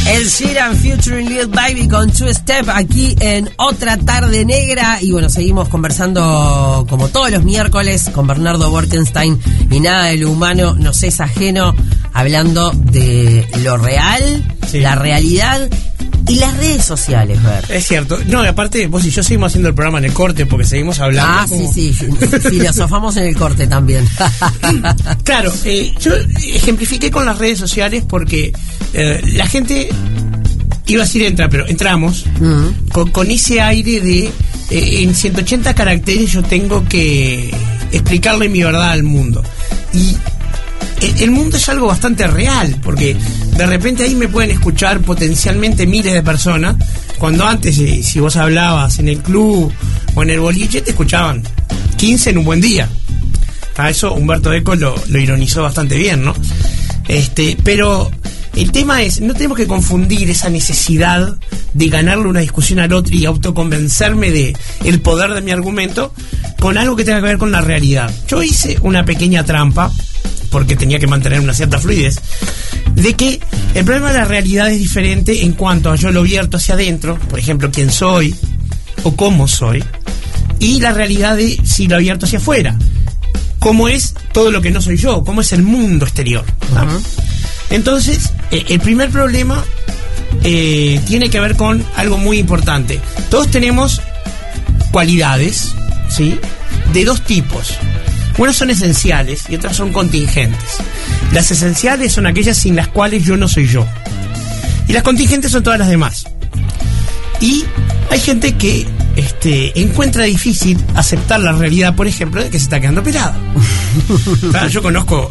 El 0.08 0.28
Sheeran 0.28 0.76
featuring 0.76 1.30
Lil 1.30 1.48
Baby 1.48 1.88
con 1.88 2.12
Two 2.12 2.32
Step 2.34 2.68
aquí 2.70 3.16
en 3.22 3.50
otra 3.58 3.96
tarde 3.98 4.44
negra. 4.44 5.00
Y 5.02 5.12
bueno, 5.12 5.30
seguimos 5.30 5.70
conversando 5.70 6.86
como 6.90 7.08
todos 7.08 7.32
los 7.32 7.44
miércoles 7.46 8.10
con 8.14 8.28
Bernardo 8.28 8.70
Borkenstein 8.70 9.40
y 9.72 9.80
nada 9.80 10.06
de 10.08 10.18
lo 10.18 10.32
humano 10.32 10.76
nos 10.76 11.02
es 11.04 11.22
ajeno, 11.22 11.74
hablando 12.14 12.72
de 12.72 13.48
lo 13.64 13.78
real, 13.78 14.44
Sí. 14.70 14.80
la 14.82 14.96
realidad 14.96 15.70
y 16.28 16.36
las 16.38 16.58
redes 16.58 16.84
sociales, 16.84 17.42
Ver. 17.44 17.66
Es 17.70 17.88
cierto. 17.88 18.18
No, 18.26 18.44
y 18.44 18.48
aparte, 18.48 18.88
vos 18.88 19.06
y 19.06 19.12
yo 19.12 19.22
seguimos 19.22 19.52
haciendo 19.52 19.70
el 19.70 19.76
programa 19.76 20.00
en 20.00 20.06
el 20.06 20.14
corte 20.14 20.48
porque 20.48 20.66
seguimos 20.66 21.00
hablando. 21.00 21.32
Ah, 21.34 21.46
como- 21.48 21.72
sí, 21.72 21.94
sí, 21.94 22.08
filosofamos 22.50 23.16
en 23.18 23.26
el 23.26 23.36
corte 23.38 23.68
también. 23.68 24.08
Claro, 25.24 25.52
eh, 25.66 25.94
yo 26.00 26.12
ejemplifiqué 26.54 27.10
con 27.12 27.26
las 27.26 27.38
redes 27.38 27.58
sociales 27.60 28.04
porque 28.08 28.25
eh, 28.94 29.22
la 29.34 29.48
gente 29.48 29.90
iba 30.88 31.04
a 31.04 31.06
decir 31.06 31.24
entra, 31.24 31.50
pero 31.50 31.68
entramos 31.68 32.26
con, 32.92 33.12
con 33.12 33.32
ese 33.32 33.62
aire 33.62 34.02
de 34.02 34.30
eh, 34.70 35.04
en 35.04 35.14
180 35.14 35.74
caracteres 35.74 36.32
yo 36.32 36.44
tengo 36.44 36.88
que 36.88 37.52
explicarle 37.92 38.50
mi 38.50 38.64
verdad 38.64 38.92
al 38.92 39.04
mundo. 39.04 39.44
Y 39.94 40.16
el, 41.06 41.24
el 41.24 41.32
mundo 41.32 41.58
es 41.58 41.70
algo 41.70 41.88
bastante 41.88 42.28
real, 42.28 42.78
porque 42.84 43.16
de 43.58 43.66
repente 43.66 44.04
ahí 44.04 44.16
me 44.16 44.28
pueden 44.28 44.52
escuchar 44.52 45.00
potencialmente 45.02 45.86
miles 45.88 46.14
de 46.14 46.24
personas, 46.24 46.76
cuando 47.18 47.46
antes, 47.46 47.78
eh, 47.80 48.02
si 48.04 48.20
vos 48.20 48.36
hablabas 48.36 49.00
en 49.00 49.10
el 49.10 49.20
club 49.20 49.72
o 50.16 50.24
en 50.24 50.30
el 50.30 50.40
boliche, 50.40 50.82
te 50.82 50.92
escuchaban 50.92 51.44
15 51.98 52.32
en 52.32 52.38
un 52.40 52.46
buen 52.46 52.62
día. 52.62 52.90
A 53.78 53.90
eso 53.90 54.14
Humberto 54.14 54.54
Eco 54.54 54.76
lo, 54.76 54.96
lo 55.10 55.20
ironizó 55.20 55.62
bastante 55.62 55.98
bien, 55.98 56.24
¿no? 56.24 56.34
Este, 57.08 57.58
pero 57.64 58.12
el 58.56 58.72
tema 58.72 59.04
es, 59.04 59.20
no 59.20 59.34
tenemos 59.34 59.58
que 59.58 59.68
confundir 59.68 60.30
esa 60.30 60.50
necesidad 60.50 61.38
de 61.74 61.90
ganarle 61.90 62.28
una 62.28 62.40
discusión 62.40 62.80
al 62.80 62.94
otro 62.94 63.14
y 63.14 63.26
autoconvencerme 63.26 64.32
de 64.32 64.56
el 64.86 65.02
poder 65.02 65.34
de 65.34 65.42
mi 65.42 65.52
argumento 65.52 66.14
con 66.60 66.78
algo 66.78 66.96
que 66.96 67.04
tenga 67.04 67.20
que 67.20 67.28
ver 67.28 67.38
con 67.38 67.52
la 67.52 67.62
realidad. 67.62 68.12
Yo 68.28 68.42
hice 68.42 68.78
una 68.82 69.04
pequeña 69.04 69.44
trampa, 69.44 69.92
porque 70.52 70.78
tenía 70.78 71.00
que 71.00 71.08
mantener 71.08 71.42
una 71.42 71.54
cierta 71.54 71.80
fluidez, 71.80 72.16
de 72.94 73.14
que 73.14 73.42
el 73.74 73.84
problema 73.84 74.14
de 74.14 74.20
la 74.20 74.26
realidad 74.26 74.72
es 74.72 74.80
diferente 74.80 75.44
en 75.44 75.52
cuanto 75.52 75.92
a 75.92 75.96
yo 75.98 76.12
lo 76.12 76.24
vierto 76.24 76.56
hacia 76.56 76.76
adentro, 76.76 77.20
por 77.30 77.40
ejemplo, 77.40 77.70
quién 77.72 77.92
soy 77.92 78.34
o 79.04 79.16
cómo 79.18 79.50
soy, 79.50 79.84
y 80.60 80.80
la 80.80 80.94
realidad 80.94 81.36
de 81.36 81.60
si 81.66 81.88
lo 81.88 81.98
abierto 81.98 82.26
hacia 82.26 82.40
afuera 82.40 82.78
cómo 83.66 83.90
es 83.90 84.14
todo 84.32 84.52
lo 84.52 84.62
que 84.62 84.70
no 84.70 84.80
soy 84.80 84.96
yo, 84.96 85.24
cómo 85.24 85.42
es 85.42 85.52
el 85.52 85.64
mundo 85.64 86.06
exterior. 86.06 86.46
Entonces, 87.72 88.30
eh, 88.52 88.64
el 88.70 88.80
primer 88.80 89.10
problema 89.10 89.66
eh, 90.44 91.02
tiene 91.08 91.32
que 91.32 91.40
ver 91.40 91.56
con 91.56 91.84
algo 91.96 92.20
muy 92.20 92.38
importante. 92.38 93.02
Todos 93.32 93.50
tenemos 93.50 94.04
cualidades, 94.92 95.74
¿sí? 96.10 96.40
De 96.94 97.06
dos 97.06 97.22
tipos. 97.24 97.74
Unas 98.38 98.56
son 98.56 98.70
esenciales 98.70 99.46
y 99.50 99.56
otras 99.56 99.76
son 99.76 99.92
contingentes. 99.92 100.78
Las 101.32 101.50
esenciales 101.50 102.14
son 102.14 102.28
aquellas 102.28 102.58
sin 102.58 102.76
las 102.76 102.90
cuales 102.90 103.26
yo 103.26 103.36
no 103.36 103.48
soy 103.48 103.66
yo. 103.66 103.88
Y 104.88 104.94
las 104.94 105.02
contingentes 105.02 105.52
son 105.52 105.64
todas 105.64 105.80
las 105.80 105.90
demás. 105.90 106.28
Y 107.42 107.66
hay 108.12 108.20
gente 108.20 108.54
que 108.58 108.86
este, 109.16 109.80
encuentra 109.80 110.26
difícil 110.26 110.84
aceptar 110.96 111.40
la 111.40 111.54
realidad, 111.54 111.96
por 111.96 112.08
ejemplo, 112.08 112.44
de 112.44 112.50
que 112.50 112.58
se 112.58 112.66
está 112.66 112.80
quedando 112.80 113.04
pelada. 113.04 113.36
Claro, 114.52 114.68
yo 114.70 114.82
conozco 114.82 115.30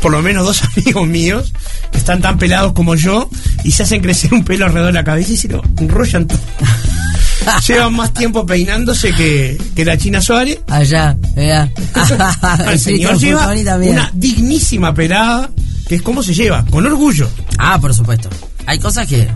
por 0.00 0.12
lo 0.12 0.22
menos 0.22 0.44
dos 0.44 0.62
amigos 0.76 1.06
míos 1.06 1.52
que 1.90 1.98
están 1.98 2.20
tan 2.20 2.38
pelados 2.38 2.72
como 2.72 2.94
yo 2.94 3.28
y 3.64 3.72
se 3.72 3.82
hacen 3.82 4.00
crecer 4.00 4.32
un 4.32 4.44
pelo 4.44 4.66
alrededor 4.66 4.92
de 4.92 4.98
la 4.98 5.04
cabeza 5.04 5.32
y 5.32 5.36
se 5.36 5.48
lo 5.48 5.62
enrollan 5.78 6.26
todo. 6.26 6.38
Llevan 7.66 7.94
más 7.94 8.12
tiempo 8.12 8.44
peinándose 8.44 9.12
que, 9.12 9.58
que 9.74 9.84
la 9.84 9.96
China 9.96 10.20
Suárez. 10.20 10.60
Allá, 10.68 11.16
vea. 11.34 11.70
El 12.70 12.78
señor 12.78 13.18
lleva 13.18 13.54
una 13.80 14.10
dignísima 14.12 14.92
pelada, 14.92 15.48
que 15.86 15.94
es 15.94 16.02
como 16.02 16.22
se 16.22 16.34
lleva, 16.34 16.64
con 16.66 16.84
orgullo. 16.84 17.30
Ah, 17.56 17.78
por 17.80 17.94
supuesto. 17.94 18.28
Hay 18.66 18.78
cosas 18.78 19.06
que 19.06 19.26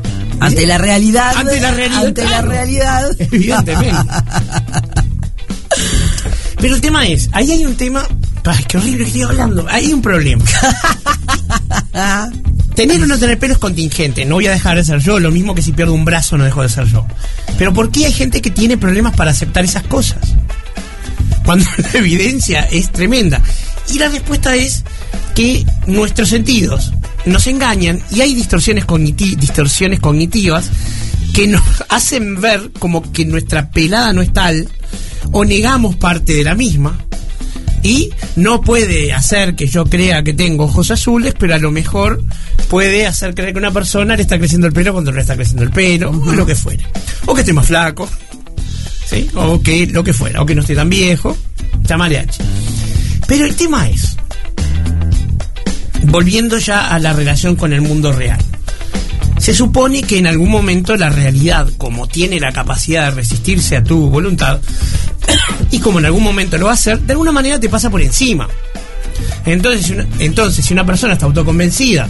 ante 0.46 0.66
la 0.66 0.78
realidad, 0.78 1.36
Ante 1.36 1.60
la 1.60 1.70
realidad, 1.70 2.06
ante 2.06 2.24
la 2.24 2.42
realidad, 2.42 3.10
Evidentemente. 3.18 4.12
Pero 6.58 6.74
el 6.76 6.80
tema 6.80 7.06
es, 7.08 7.28
ahí 7.32 7.50
hay 7.50 7.66
un 7.66 7.74
tema. 7.74 8.06
Ay, 8.44 8.64
qué 8.68 8.78
horrible 8.78 8.98
que 8.98 9.08
estoy 9.08 9.22
hablando. 9.22 9.66
Ahí 9.68 9.86
hay 9.86 9.92
un 9.92 10.02
problema. 10.02 10.44
Tener 12.74 13.02
o 13.02 13.06
no 13.06 13.18
tener 13.18 13.38
pelo 13.38 13.52
es 13.52 13.58
contingente. 13.58 14.24
No 14.24 14.36
voy 14.36 14.46
a 14.46 14.52
dejar 14.52 14.76
de 14.76 14.84
ser 14.84 15.00
yo. 15.00 15.20
Lo 15.20 15.30
mismo 15.30 15.54
que 15.54 15.62
si 15.62 15.72
pierdo 15.72 15.92
un 15.92 16.04
brazo 16.04 16.38
no 16.38 16.44
dejo 16.44 16.62
de 16.62 16.68
ser 16.68 16.86
yo. 16.86 17.06
Pero 17.58 17.72
¿por 17.72 17.90
qué 17.90 18.06
hay 18.06 18.12
gente 18.12 18.40
que 18.40 18.50
tiene 18.50 18.78
problemas 18.78 19.14
para 19.14 19.30
aceptar 19.32 19.64
esas 19.64 19.82
cosas? 19.84 20.18
Cuando 21.44 21.66
la 21.92 21.98
evidencia 21.98 22.60
es 22.70 22.90
tremenda. 22.90 23.42
Y 23.92 23.98
la 23.98 24.08
respuesta 24.08 24.54
es 24.54 24.84
que 25.34 25.66
nuestros 25.86 26.28
sentidos 26.28 26.92
nos 27.26 27.46
engañan 27.46 28.00
y 28.10 28.20
hay 28.20 28.34
distorsiones, 28.34 28.86
cogniti- 28.86 29.36
distorsiones 29.36 30.00
cognitivas 30.00 30.70
que 31.34 31.46
nos 31.46 31.62
hacen 31.88 32.40
ver 32.40 32.70
como 32.78 33.10
que 33.12 33.24
nuestra 33.24 33.70
pelada 33.70 34.12
no 34.12 34.22
es 34.22 34.32
tal 34.32 34.68
o 35.30 35.44
negamos 35.44 35.96
parte 35.96 36.34
de 36.34 36.44
la 36.44 36.54
misma 36.54 36.98
y 37.82 38.10
no 38.36 38.60
puede 38.60 39.12
hacer 39.12 39.56
que 39.56 39.66
yo 39.66 39.84
crea 39.84 40.22
que 40.22 40.34
tengo 40.34 40.64
ojos 40.64 40.90
azules, 40.92 41.34
pero 41.36 41.54
a 41.54 41.58
lo 41.58 41.72
mejor 41.72 42.22
puede 42.68 43.06
hacer 43.06 43.34
creer 43.34 43.52
que 43.52 43.58
una 43.58 43.72
persona 43.72 44.14
le 44.14 44.22
está 44.22 44.38
creciendo 44.38 44.68
el 44.68 44.72
pelo 44.72 44.92
cuando 44.92 45.10
no 45.10 45.16
le 45.16 45.22
está 45.22 45.34
creciendo 45.34 45.64
el 45.64 45.70
pelo, 45.70 46.10
o 46.10 46.32
lo 46.32 46.46
que 46.46 46.54
fuere. 46.54 46.84
O 47.26 47.34
que 47.34 47.40
estoy 47.40 47.54
más 47.54 47.66
flaco, 47.66 48.08
¿sí? 49.04 49.28
O 49.34 49.60
que 49.60 49.86
lo 49.88 50.04
que 50.04 50.12
fuera, 50.12 50.40
o 50.42 50.46
que 50.46 50.54
no 50.54 50.60
estoy 50.60 50.76
tan 50.76 50.88
viejo, 50.88 51.36
H. 51.88 52.38
Pero 53.26 53.46
el 53.46 53.56
tema 53.56 53.88
es, 53.88 54.16
volviendo 56.04 56.58
ya 56.58 56.88
a 56.88 56.98
la 56.98 57.12
relación 57.12 57.56
con 57.56 57.72
el 57.72 57.80
mundo 57.80 58.12
real. 58.12 58.38
Se 59.38 59.54
supone 59.54 60.02
que 60.02 60.18
en 60.18 60.26
algún 60.26 60.50
momento 60.50 60.96
la 60.96 61.08
realidad, 61.08 61.68
como 61.76 62.06
tiene 62.06 62.38
la 62.38 62.52
capacidad 62.52 63.06
de 63.06 63.16
resistirse 63.16 63.76
a 63.76 63.82
tu 63.82 64.08
voluntad, 64.08 64.60
y 65.70 65.80
como 65.80 65.98
en 65.98 66.06
algún 66.06 66.22
momento 66.22 66.58
lo 66.58 66.66
va 66.66 66.72
a 66.72 66.74
hacer, 66.74 67.00
de 67.00 67.12
alguna 67.12 67.32
manera 67.32 67.58
te 67.58 67.68
pasa 67.68 67.90
por 67.90 68.02
encima. 68.02 68.48
Entonces, 69.44 69.86
si 69.86 69.92
una, 69.94 70.06
entonces, 70.20 70.64
si 70.64 70.72
una 70.72 70.86
persona 70.86 71.14
está 71.14 71.26
autoconvencida 71.26 72.08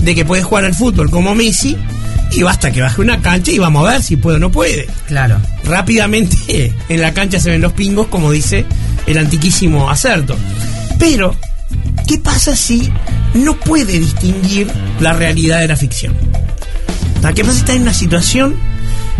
de 0.00 0.14
que 0.14 0.24
puede 0.24 0.42
jugar 0.42 0.64
al 0.64 0.74
fútbol 0.74 1.10
como 1.10 1.34
Messi, 1.34 1.76
y 2.32 2.42
basta 2.42 2.72
que 2.72 2.80
baje 2.80 3.00
una 3.00 3.20
cancha 3.20 3.50
y 3.50 3.58
vamos 3.58 3.86
a 3.86 3.92
ver 3.92 4.02
si 4.02 4.16
puede 4.16 4.36
o 4.36 4.40
no 4.40 4.50
puede. 4.50 4.86
Claro. 5.06 5.38
Rápidamente 5.64 6.74
en 6.88 7.00
la 7.00 7.12
cancha 7.12 7.38
se 7.38 7.50
ven 7.50 7.60
los 7.60 7.72
pingos, 7.72 8.08
como 8.08 8.30
dice 8.32 8.64
el 9.06 9.18
antiquísimo 9.18 9.90
acerto. 9.90 10.36
Pero, 10.98 11.36
¿qué 12.06 12.18
pasa 12.18 12.56
si 12.56 12.90
no 13.34 13.56
puede 13.58 13.98
distinguir 13.98 14.70
la 15.00 15.12
realidad 15.12 15.60
de 15.60 15.68
la 15.68 15.76
ficción? 15.76 16.14
¿Qué 17.34 17.44
pasa 17.44 17.54
si 17.54 17.60
está 17.60 17.72
en 17.72 17.82
una 17.82 17.94
situación 17.94 18.56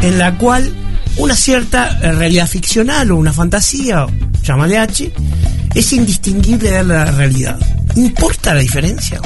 en 0.02 0.18
la 0.18 0.36
cual 0.36 0.70
una 1.16 1.34
cierta 1.34 1.98
eh, 2.02 2.12
realidad 2.12 2.46
ficcional 2.46 3.10
o 3.10 3.16
una 3.16 3.32
fantasía, 3.32 4.06
llámale 4.42 4.76
H, 4.76 5.12
es 5.74 5.92
indistinguible 5.92 6.70
de 6.70 6.84
la 6.84 7.06
realidad? 7.06 7.58
¿Importa 7.96 8.54
la 8.54 8.60
diferencia? 8.60 9.20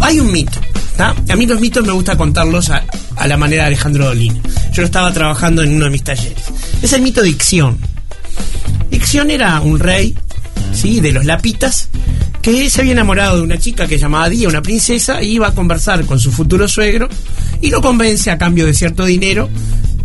Hay 0.00 0.18
un 0.18 0.32
mito. 0.32 0.60
A 0.98 1.36
mí 1.36 1.46
los 1.46 1.60
mitos 1.60 1.84
me 1.84 1.92
gusta 1.92 2.16
contarlos 2.16 2.70
a, 2.70 2.84
a 3.16 3.26
la 3.26 3.36
manera 3.36 3.62
de 3.62 3.68
Alejandro 3.68 4.06
Dolina. 4.06 4.40
Yo 4.72 4.82
lo 4.82 4.86
estaba 4.86 5.12
trabajando 5.12 5.62
en 5.62 5.74
uno 5.74 5.84
de 5.84 5.90
mis 5.90 6.02
talleres. 6.02 6.44
Es 6.82 6.92
el 6.92 7.02
mito 7.02 7.22
de 7.22 7.28
Ixión. 7.28 7.78
Ixión 8.90 9.30
era 9.30 9.60
un 9.60 9.78
rey, 9.78 10.16
¿sí? 10.72 11.00
De 11.00 11.12
los 11.12 11.24
lapitas, 11.24 11.88
que 12.44 12.68
se 12.68 12.82
había 12.82 12.92
enamorado 12.92 13.38
de 13.38 13.42
una 13.42 13.56
chica 13.56 13.86
que 13.86 13.96
llamaba 13.96 14.28
Día, 14.28 14.48
una 14.48 14.60
princesa, 14.60 15.22
y 15.22 15.36
iba 15.36 15.48
a 15.48 15.54
conversar 15.54 16.04
con 16.04 16.20
su 16.20 16.30
futuro 16.30 16.68
suegro 16.68 17.08
y 17.62 17.70
lo 17.70 17.80
convence 17.80 18.30
a 18.30 18.36
cambio 18.36 18.66
de 18.66 18.74
cierto 18.74 19.06
dinero 19.06 19.48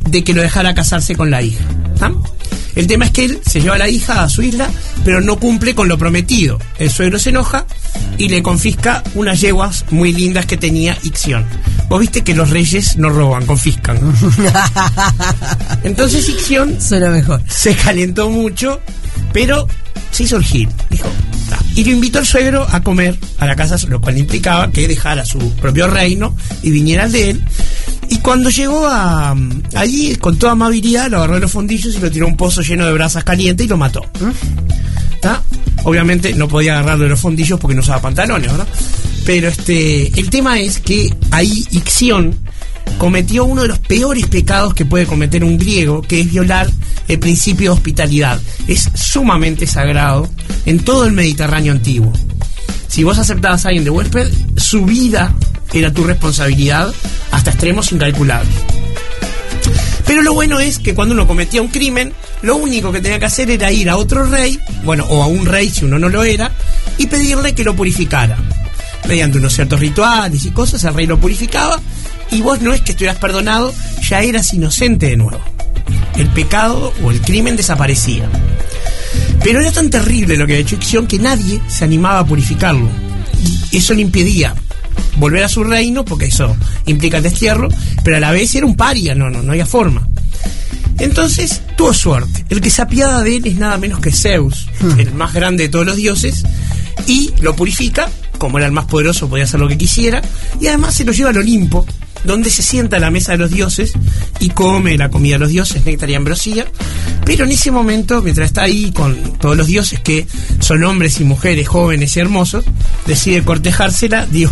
de 0.10 0.24
que 0.24 0.34
lo 0.34 0.42
dejara 0.42 0.74
casarse 0.74 1.18
con 1.18 1.30
la 1.30 1.42
hija. 1.42 1.66
El 2.76 2.88
tema 2.88 3.04
es 3.04 3.12
que 3.12 3.26
él 3.26 3.42
se 3.46 3.60
lleva 3.60 3.76
a 3.76 3.80
la 3.80 3.90
hija 3.90 4.24
a 4.24 4.30
su 4.30 4.42
isla, 4.42 4.70
pero 5.04 5.20
no 5.20 5.38
cumple 5.38 5.76
con 5.76 5.90
lo 5.90 5.98
prometido. 5.98 6.58
El 6.78 6.90
suegro 6.90 7.20
se 7.20 7.32
enoja 7.32 7.66
y 8.18 8.30
le 8.30 8.42
confisca 8.42 9.04
unas 9.16 9.42
yeguas 9.42 9.84
muy 9.92 10.14
lindas 10.14 10.46
que 10.46 10.56
tenía 10.56 10.98
Ixión. 11.04 11.44
Vos 11.90 12.00
viste 12.00 12.24
que 12.24 12.34
los 12.34 12.52
reyes 12.52 12.96
no 12.96 13.10
roban, 13.10 13.46
confiscan. 13.46 14.00
Entonces 15.84 16.30
Ixión 16.30 16.80
Suena 16.80 17.10
mejor. 17.10 17.42
se 17.50 17.76
calentó 17.76 18.30
mucho, 18.30 18.80
pero 19.34 19.68
se 20.12 20.24
hizo 20.24 20.38
el 20.38 20.44
gil. 20.44 20.70
Dijo, 20.90 21.08
y 21.76 21.84
lo 21.84 21.92
invitó 21.92 22.20
al 22.20 22.26
suegro 22.26 22.68
a 22.70 22.82
comer 22.82 23.18
a 23.38 23.46
la 23.46 23.56
casa, 23.56 23.78
lo 23.88 24.02
cual 24.02 24.18
implicaba 24.18 24.72
que 24.72 24.88
dejara 24.88 25.26
su 25.26 25.40
propio 25.56 25.88
reino 25.88 26.36
y 26.62 26.72
viniera 26.72 27.04
al 27.04 27.12
de 27.12 27.32
él. 27.32 27.44
Y 28.10 28.18
cuando 28.18 28.50
llegó 28.50 28.88
a 28.88 29.36
allí, 29.76 30.16
con 30.16 30.38
toda 30.38 30.54
amabilidad, 30.54 31.10
lo 31.10 31.18
agarró 31.18 31.36
de 31.36 31.42
los 31.42 31.52
fondillos 31.52 31.96
y 31.96 32.00
lo 32.00 32.10
tiró 32.10 32.26
a 32.26 32.30
un 32.30 32.38
pozo 32.38 32.62
lleno 32.62 32.86
de 32.86 32.94
brasas 32.94 33.24
calientes 33.24 33.66
y 33.66 33.70
lo 33.70 33.78
mató. 33.78 34.04
Obviamente 35.84 36.34
no 36.34 36.48
podía 36.48 36.74
agarrarlo 36.74 37.06
de 37.06 37.12
los 37.12 37.20
fondillos 37.20 37.60
porque 37.60 37.76
no 37.76 37.82
usaba 37.82 38.02
pantalones, 38.02 38.52
¿verdad? 38.52 38.68
Pero 39.26 39.48
este, 39.48 40.08
el 40.20 40.30
tema 40.30 40.60
es 40.60 40.80
que 40.80 41.14
ahí 41.32 41.66
Ixión 41.72 42.36
cometió 42.98 43.46
uno 43.46 43.62
de 43.62 43.70
los 43.70 43.80
peores 43.80 44.28
pecados 44.28 44.74
que 44.74 44.86
puede 44.86 45.06
cometer 45.06 45.44
un 45.44 45.58
griego, 45.58 46.02
que 46.02 46.22
es 46.22 46.32
violar 46.32 46.70
el 47.08 47.20
principio 47.20 47.72
de 47.72 47.78
hospitalidad. 47.78 48.40
Es 48.68 48.90
sumamente 48.96 49.68
sagrado 49.68 50.30
en 50.66 50.80
todo 50.80 51.06
el 51.06 51.14
Mediterráneo 51.14 51.72
antiguo. 51.72 52.12
Si 52.88 53.04
vos 53.04 53.18
aceptabas 53.18 53.66
a 53.66 53.70
alguien 53.70 53.84
de 53.84 53.92
huésped, 53.92 54.32
su 54.58 54.86
vida 54.86 55.34
era 55.74 55.94
tu 55.94 56.04
responsabilidad 56.04 56.94
hasta 57.32 57.52
extremos 57.52 57.92
incalculables. 57.92 58.54
Pero 60.06 60.24
lo 60.24 60.34
bueno 60.34 60.60
es 60.60 60.80
que 60.80 60.96
cuando 60.96 61.14
uno 61.14 61.28
cometía 61.28 61.62
un 61.62 61.68
crimen, 61.68 62.14
lo 62.42 62.56
único 62.56 62.92
que 62.92 63.00
tenía 63.00 63.20
que 63.20 63.26
hacer 63.26 63.52
era 63.52 63.72
ir 63.72 63.92
a 63.92 63.98
otro 63.98 64.26
rey, 64.26 64.60
bueno, 64.84 65.06
o 65.08 65.22
a 65.22 65.28
un 65.28 65.46
rey 65.46 65.70
si 65.70 65.86
uno 65.86 66.00
no 66.00 66.10
lo 66.10 66.24
era, 66.24 66.52
y 66.98 67.06
pedirle 67.06 67.54
que 67.54 67.64
lo 67.64 67.76
purificara. 67.76 68.36
Mediante 69.08 69.38
unos 69.38 69.54
ciertos 69.54 69.80
rituales 69.80 70.46
y 70.46 70.52
cosas, 70.52 70.84
el 70.84 70.96
rey 70.96 71.06
lo 71.06 71.20
purificaba, 71.20 71.80
y 72.32 72.42
vos 72.42 72.62
no 72.62 72.74
es 72.74 72.82
que 72.82 72.92
estuvieras 72.92 73.18
perdonado, 73.18 73.74
ya 74.08 74.22
eras 74.22 74.54
inocente 74.54 75.08
de 75.08 75.18
nuevo. 75.18 75.42
El 76.16 76.28
pecado 76.30 76.94
o 77.04 77.12
el 77.12 77.22
crimen 77.22 77.56
desaparecía. 77.56 78.30
Pero 79.44 79.62
era 79.62 79.72
tan 79.72 79.90
terrible 79.90 80.38
lo 80.38 80.46
que 80.46 80.54
había 80.54 80.64
hecho 80.64 80.76
Ixión 80.76 81.08
que 81.08 81.18
nadie 81.18 81.62
se 81.68 81.86
animaba 81.86 82.20
a 82.20 82.26
purificarlo. 82.26 82.90
Y 83.72 83.78
eso 83.78 83.94
le 83.94 84.02
impedía 84.02 84.54
volver 85.18 85.44
a 85.44 85.50
su 85.50 85.64
reino, 85.64 86.06
porque 86.06 86.26
eso 86.26 86.56
implica 86.86 87.18
el 87.18 87.24
destierro, 87.24 87.70
pero 88.04 88.18
a 88.18 88.20
la 88.20 88.32
vez 88.32 88.54
era 88.56 88.66
un 88.66 88.76
paria, 88.76 89.16
no, 89.16 89.30
no, 89.30 89.42
no 89.44 89.52
había 89.52 89.66
forma. 89.66 90.08
Entonces 90.98 91.62
tuvo 91.78 91.94
suerte. 91.94 92.46
El 92.50 92.62
que 92.62 92.70
se 92.70 92.82
apiada 92.82 93.24
de 93.24 93.38
él 93.38 93.48
es 93.48 93.56
nada 93.56 93.78
menos 93.78 94.00
que 94.00 94.12
Zeus, 94.12 94.68
el 94.98 95.14
más 95.14 95.34
grande 95.34 95.64
de 95.64 95.70
todos 95.70 95.86
los 95.86 95.96
dioses, 95.96 96.44
y 97.08 97.32
lo 97.42 97.56
purifica, 97.56 98.10
como 98.38 98.58
era 98.58 98.68
el 98.68 98.74
más 98.74 98.86
poderoso, 98.86 99.30
podía 99.30 99.46
hacer 99.46 99.60
lo 99.60 99.68
que 99.68 99.78
quisiera, 99.78 100.22
y 100.60 100.68
además 100.68 100.96
se 100.96 101.06
lo 101.06 101.12
lleva 101.12 101.30
al 101.30 101.38
Olimpo, 101.38 101.86
donde 102.24 102.50
se 102.50 102.64
sienta 102.64 102.98
a 102.98 103.00
la 103.00 103.12
mesa 103.12 103.34
de 103.34 103.38
los 103.38 103.52
dioses 103.52 103.94
y 104.40 104.50
come 104.50 104.98
la 104.98 105.10
comida 105.10 105.36
de 105.36 105.40
los 105.40 105.50
dioses, 105.50 105.86
néctar 105.86 106.10
y 106.10 106.16
ambrosía. 106.16 106.66
Pero 107.26 107.46
en 107.46 107.52
ese 107.52 107.72
momento, 107.72 108.22
mientras 108.22 108.48
está 108.48 108.64
ahí 108.64 108.92
con 108.92 109.38
todos 109.38 109.56
los 109.56 109.68
dioses 109.68 110.00
que 110.00 110.28
son 110.60 110.84
hombres 110.84 111.20
y 111.20 111.24
mujeres 111.24 111.68
jóvenes 111.68 112.16
y 112.16 112.20
hermosos, 112.20 112.66
decide 113.06 113.44
cortejársela, 113.44 114.26
digo, 114.32 114.52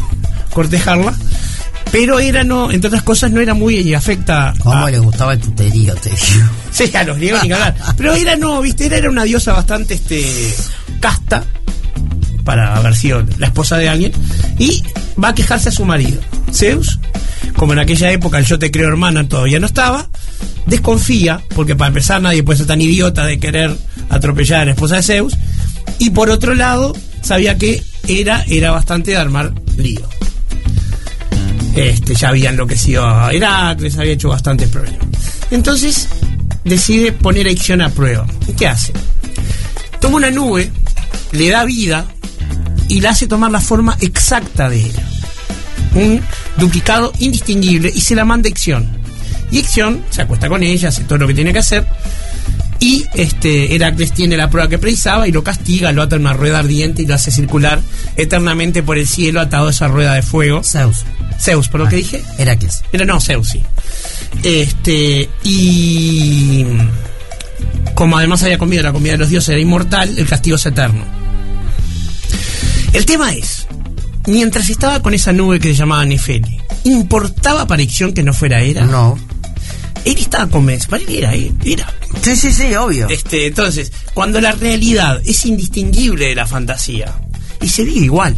cortejarla. 0.53 1.15
Pero 1.91 2.19
era 2.19 2.43
no, 2.43 2.69
entre 2.69 2.89
otras 2.89 3.03
cosas, 3.03 3.31
no 3.31 3.39
era 3.39 3.53
muy 3.53 3.93
afecta 3.93 4.53
¿Cómo 4.59 4.85
a, 4.85 4.91
le 4.91 4.99
gustaba 4.99 5.33
el 5.33 5.39
tuterío, 5.39 5.95
te 5.95 6.09
digo? 6.09 6.21
Sí, 6.71 6.91
a 6.93 7.03
los 7.05 7.17
griegos 7.17 7.43
ni 7.43 7.51
hablar. 7.53 7.75
Pero 7.95 8.13
era 8.13 8.35
no, 8.35 8.61
viste, 8.61 8.85
era, 8.85 8.97
era 8.97 9.09
una 9.09 9.23
diosa 9.23 9.53
bastante 9.53 9.93
este 9.93 10.23
casta 10.99 11.43
para 12.47 12.77
haber 12.77 12.95
sido 12.95 13.25
la 13.39 13.47
esposa 13.47 13.77
de 13.77 13.89
alguien 13.89 14.13
y 14.57 14.81
va 15.21 15.29
a 15.29 15.35
quejarse 15.35 15.67
a 15.67 15.71
su 15.73 15.83
marido. 15.83 16.21
Zeus, 16.53 16.97
como 17.57 17.73
en 17.73 17.79
aquella 17.79 18.09
época 18.09 18.37
el 18.37 18.45
yo 18.45 18.57
te 18.57 18.71
creo 18.71 18.87
hermana 18.87 19.27
todavía 19.27 19.59
no 19.59 19.67
estaba, 19.67 20.07
desconfía, 20.65 21.41
porque 21.55 21.75
para 21.75 21.89
empezar 21.89 22.21
nadie 22.21 22.43
puede 22.43 22.59
ser 22.59 22.67
tan 22.67 22.79
idiota 22.79 23.25
de 23.25 23.37
querer 23.37 23.75
atropellar 24.09 24.61
a 24.61 24.65
la 24.65 24.71
esposa 24.71 24.95
de 24.95 25.03
Zeus, 25.03 25.35
y 25.99 26.11
por 26.11 26.29
otro 26.29 26.55
lado 26.55 26.95
sabía 27.21 27.57
que 27.57 27.83
era, 28.07 28.45
era 28.47 28.71
bastante 28.71 29.11
de 29.11 29.17
armar 29.17 29.53
lío. 29.75 30.07
Este, 31.75 32.15
ya 32.15 32.29
había 32.29 32.51
enloquecido 32.51 33.05
a 33.05 33.33
Heracles, 33.33 33.97
había 33.97 34.13
hecho 34.13 34.29
bastantes 34.29 34.69
problemas. 34.69 35.05
Entonces 35.51 36.07
decide 36.63 37.11
poner 37.11 37.49
a 37.49 37.85
a 37.85 37.89
prueba. 37.89 38.25
¿Y 38.47 38.53
qué 38.53 38.67
hace? 38.67 38.93
Toma 39.99 40.15
una 40.15 40.31
nube, 40.31 40.71
le 41.33 41.49
da 41.49 41.65
vida 41.65 42.05
y 42.87 43.01
la 43.01 43.11
hace 43.11 43.27
tomar 43.27 43.51
la 43.51 43.61
forma 43.61 43.97
exacta 44.01 44.69
de 44.69 44.77
ella. 44.77 45.03
Un 45.95 46.21
duplicado 46.57 47.11
indistinguible 47.19 47.91
y 47.93 48.01
se 48.01 48.15
la 48.15 48.25
manda 48.25 48.47
a 48.47 48.51
Ixión. 48.51 48.87
Y 49.51 49.59
Ixión 49.59 50.03
se 50.09 50.21
acuesta 50.21 50.49
con 50.49 50.63
ella, 50.63 50.89
hace 50.89 51.03
todo 51.03 51.19
lo 51.19 51.27
que 51.27 51.33
tiene 51.33 51.53
que 51.53 51.59
hacer. 51.59 51.85
Y 52.79 53.05
este 53.15 53.75
Heracles 53.75 54.11
tiene 54.11 54.37
la 54.37 54.49
prueba 54.49 54.69
que 54.69 54.77
precisaba 54.77 55.27
y 55.27 55.31
lo 55.31 55.43
castiga, 55.43 55.91
lo 55.91 56.03
ata 56.03 56.15
en 56.15 56.21
una 56.21 56.33
rueda 56.33 56.59
ardiente 56.59 57.01
y 57.01 57.07
lo 57.07 57.15
hace 57.15 57.31
circular 57.31 57.81
eternamente 58.15 58.83
por 58.83 58.99
el 58.99 59.07
cielo 59.07 59.41
atado 59.41 59.67
a 59.67 59.71
esa 59.71 59.87
rueda 59.87 60.13
de 60.13 60.21
fuego. 60.21 60.63
Zeus. 60.63 61.05
Zeus, 61.39 61.69
por 61.69 61.81
lo 61.81 61.87
que 61.87 61.97
dije. 61.97 62.23
Heracles. 62.37 62.83
Era 62.91 63.05
no, 63.05 63.19
Zeus, 63.19 63.49
sí. 63.49 63.63
Este, 64.43 65.27
y 65.43 66.65
como 67.95 68.17
además 68.17 68.43
había 68.43 68.59
comido 68.59 68.83
la 68.83 68.93
comida 68.93 69.13
de 69.13 69.17
los 69.17 69.29
dioses, 69.29 69.49
era 69.49 69.59
inmortal, 69.59 70.17
el 70.17 70.27
castigo 70.27 70.55
es 70.55 70.65
eterno. 70.67 71.16
El 72.93 73.05
tema 73.05 73.33
es, 73.33 73.67
mientras 74.27 74.69
estaba 74.69 75.01
con 75.01 75.13
esa 75.13 75.33
nube 75.33 75.59
que 75.59 75.69
se 75.69 75.75
llamaba 75.75 76.05
Nefeli, 76.05 76.59
¿importaba 76.85 77.67
para 77.67 77.81
Ixión 77.81 78.13
que 78.13 78.23
no 78.23 78.33
fuera 78.33 78.61
Hera? 78.61 78.85
No. 78.85 79.17
Él 80.05 80.17
estaba 80.17 80.47
convencido, 80.47 80.91
para 80.91 81.03
él 81.03 81.15
era, 81.15 81.33
era. 81.33 81.93
Sí, 82.21 82.35
sí, 82.35 82.51
sí, 82.53 82.73
obvio. 82.75 83.09
Este, 83.09 83.47
entonces, 83.47 83.91
cuando 84.13 84.39
la 84.39 84.53
realidad 84.53 85.21
es 85.25 85.45
indistinguible 85.45 86.27
de 86.27 86.35
la 86.35 86.47
fantasía, 86.47 87.13
y 87.61 87.67
se 87.67 87.83
vive 87.83 88.05
igual. 88.05 88.35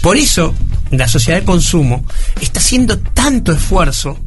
Por 0.00 0.16
eso, 0.16 0.54
la 0.90 1.08
sociedad 1.08 1.40
de 1.40 1.44
consumo 1.44 2.04
está 2.40 2.60
haciendo 2.60 2.98
tanto 2.98 3.52
esfuerzo 3.52 4.18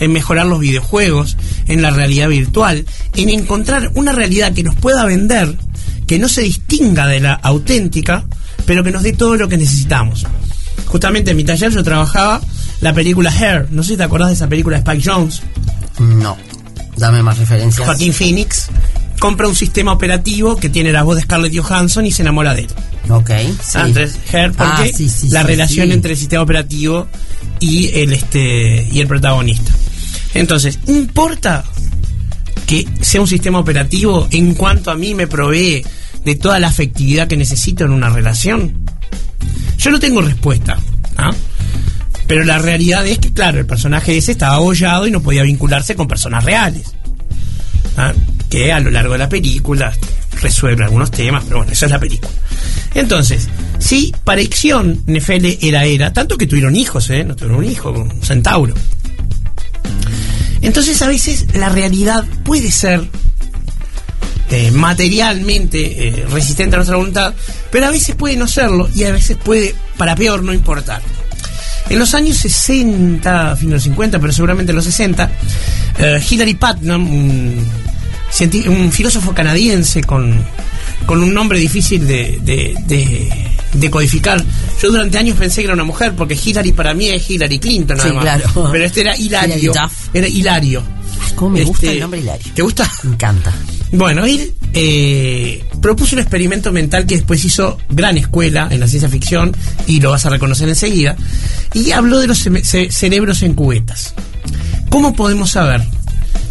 en 0.00 0.12
mejorar 0.12 0.46
los 0.46 0.60
videojuegos, 0.60 1.36
en 1.68 1.82
la 1.82 1.90
realidad 1.90 2.28
virtual, 2.28 2.84
en 3.14 3.28
encontrar 3.28 3.92
una 3.94 4.12
realidad 4.12 4.52
que 4.52 4.64
nos 4.64 4.74
pueda 4.74 5.04
vender, 5.04 5.56
que 6.06 6.18
no 6.18 6.28
se 6.28 6.42
distinga 6.42 7.06
de 7.06 7.20
la 7.20 7.34
auténtica, 7.34 8.24
pero 8.68 8.84
que 8.84 8.92
nos 8.92 9.02
dé 9.02 9.14
todo 9.14 9.34
lo 9.36 9.48
que 9.48 9.56
necesitamos. 9.56 10.26
Justamente 10.86 11.30
en 11.30 11.38
mi 11.38 11.42
taller 11.44 11.72
yo 11.72 11.82
trabajaba 11.82 12.40
la 12.82 12.92
película 12.92 13.30
Hair, 13.30 13.68
no 13.70 13.82
sé 13.82 13.92
si 13.92 13.96
te 13.96 14.02
acordás 14.02 14.28
de 14.28 14.34
esa 14.34 14.46
película 14.46 14.76
de 14.76 14.80
Spike 14.82 15.10
Jones, 15.10 15.42
No. 15.98 16.36
Dame 16.98 17.22
más 17.22 17.38
referencias. 17.38 17.86
Joaquín 17.86 18.12
Phoenix 18.12 18.68
compra 19.18 19.48
un 19.48 19.54
sistema 19.54 19.92
operativo 19.92 20.56
que 20.56 20.68
tiene 20.68 20.92
la 20.92 21.02
voz 21.02 21.16
de 21.16 21.22
Scarlett 21.22 21.56
Johansson 21.56 22.04
y 22.06 22.10
se 22.12 22.22
enamora 22.22 22.54
de 22.54 22.62
él. 22.62 22.68
Ok, 23.08 23.30
sí. 23.62 23.78
Antes, 23.78 24.18
Her, 24.30 24.52
porque 24.52 24.72
Ah, 24.72 24.86
sí, 24.94 25.08
sí, 25.08 25.30
la 25.30 25.42
relación 25.44 25.90
entre 25.92 26.12
el 26.12 26.18
sistema 26.18 26.42
operativo 26.42 27.08
y 27.60 27.88
el 27.98 28.12
este 28.12 28.86
y 28.92 29.00
el 29.00 29.06
protagonista. 29.06 29.72
Entonces, 30.34 30.78
¿importa 30.88 31.64
que 32.66 32.86
sea 33.00 33.22
un 33.22 33.28
sistema 33.28 33.58
operativo 33.60 34.28
en 34.30 34.54
cuanto 34.54 34.90
a 34.90 34.94
mí 34.94 35.14
me 35.14 35.26
provee 35.26 35.82
de 36.24 36.34
toda 36.34 36.58
la 36.58 36.68
afectividad 36.68 37.28
que 37.28 37.36
necesito 37.36 37.84
en 37.84 37.92
una 37.92 38.08
relación? 38.08 38.84
Yo 39.78 39.90
no 39.90 40.00
tengo 40.00 40.20
respuesta. 40.20 40.78
¿ah? 41.16 41.32
Pero 42.26 42.44
la 42.44 42.58
realidad 42.58 43.06
es 43.06 43.18
que, 43.18 43.32
claro, 43.32 43.58
el 43.58 43.66
personaje 43.66 44.16
ese 44.16 44.32
estaba 44.32 44.56
abollado 44.56 45.06
y 45.06 45.10
no 45.10 45.22
podía 45.22 45.42
vincularse 45.42 45.94
con 45.94 46.08
personas 46.08 46.44
reales. 46.44 46.92
¿ah? 47.96 48.12
Que 48.50 48.72
a 48.72 48.80
lo 48.80 48.90
largo 48.90 49.12
de 49.12 49.18
la 49.18 49.28
película 49.28 49.92
resuelve 50.40 50.84
algunos 50.84 51.10
temas, 51.10 51.44
pero 51.44 51.58
bueno, 51.58 51.72
esa 51.72 51.86
es 51.86 51.92
la 51.92 51.98
película. 51.98 52.30
Entonces, 52.94 53.48
sí, 53.78 54.14
para 54.24 54.40
Ixión, 54.40 55.02
Nefele 55.06 55.58
era 55.60 55.84
era, 55.84 56.12
tanto 56.12 56.36
que 56.36 56.46
tuvieron 56.46 56.76
hijos, 56.76 57.10
¿eh? 57.10 57.24
No 57.24 57.36
tuvieron 57.36 57.58
un 57.58 57.64
hijo, 57.64 57.90
un 57.90 58.22
centauro. 58.22 58.74
Entonces, 60.60 61.00
a 61.02 61.08
veces 61.08 61.46
la 61.54 61.68
realidad 61.68 62.24
puede 62.44 62.70
ser 62.70 63.08
eh, 64.50 64.70
materialmente 64.70 66.08
eh, 66.08 66.26
resistente 66.30 66.76
a 66.76 66.78
nuestra 66.78 66.96
voluntad, 66.96 67.34
pero 67.70 67.86
a 67.86 67.90
veces 67.90 68.14
puede 68.16 68.36
no 68.36 68.46
serlo 68.48 68.88
y 68.94 69.04
a 69.04 69.12
veces 69.12 69.36
puede, 69.36 69.74
para 69.96 70.14
peor, 70.16 70.42
no 70.42 70.52
importar. 70.52 71.02
En 71.90 71.98
los 71.98 72.12
años 72.14 72.36
60, 72.36 73.56
fin 73.56 73.68
de 73.70 73.74
los 73.76 73.82
50, 73.84 74.18
pero 74.18 74.32
seguramente 74.32 74.72
en 74.72 74.76
los 74.76 74.84
60, 74.84 75.30
eh, 75.98 76.22
Hilary 76.30 76.54
Putnam, 76.54 77.10
un, 77.10 77.66
un 78.68 78.92
filósofo 78.92 79.32
canadiense 79.32 80.02
con, 80.02 80.44
con 81.06 81.22
un 81.22 81.32
nombre 81.32 81.58
difícil 81.58 82.06
de, 82.06 82.38
de, 82.42 82.74
de- 82.86 83.44
de 83.72 83.90
codificar. 83.90 84.42
Yo 84.82 84.90
durante 84.90 85.18
años 85.18 85.36
pensé 85.36 85.60
que 85.60 85.66
era 85.66 85.74
una 85.74 85.84
mujer, 85.84 86.14
porque 86.16 86.34
Hillary 86.42 86.72
para 86.72 86.94
mí 86.94 87.10
es 87.10 87.28
Hillary 87.28 87.58
Clinton, 87.58 87.98
nada 87.98 88.08
Sí, 88.08 88.14
más. 88.14 88.22
claro. 88.24 88.68
Pero 88.72 88.84
este 88.86 89.00
era 89.02 89.14
Hilario. 89.16 89.72
Era 90.14 90.26
Hilario. 90.26 90.82
Cómo 91.34 91.50
me 91.50 91.64
gusta 91.64 91.84
Este, 91.86 91.96
el 91.96 92.00
nombre 92.00 92.20
Hilario. 92.20 92.52
¿Te 92.54 92.62
gusta? 92.62 92.90
Me 93.02 93.12
encanta. 93.12 93.52
Bueno, 93.92 94.24
él 94.26 94.52
eh, 94.74 95.64
propuso 95.80 96.14
un 96.14 96.20
experimento 96.20 96.72
mental 96.72 97.06
que 97.06 97.16
después 97.16 97.42
hizo 97.44 97.78
gran 97.88 98.18
escuela 98.18 98.68
en 98.70 98.80
la 98.80 98.86
ciencia 98.88 99.08
ficción 99.08 99.56
y 99.86 100.00
lo 100.00 100.10
vas 100.10 100.26
a 100.26 100.30
reconocer 100.30 100.68
enseguida. 100.68 101.16
Y 101.72 101.92
habló 101.92 102.18
de 102.20 102.26
los 102.26 102.38
ce- 102.38 102.64
ce- 102.64 102.90
cerebros 102.90 103.42
en 103.42 103.54
cubetas. 103.54 104.14
¿Cómo 104.90 105.14
podemos 105.14 105.50
saber 105.52 105.82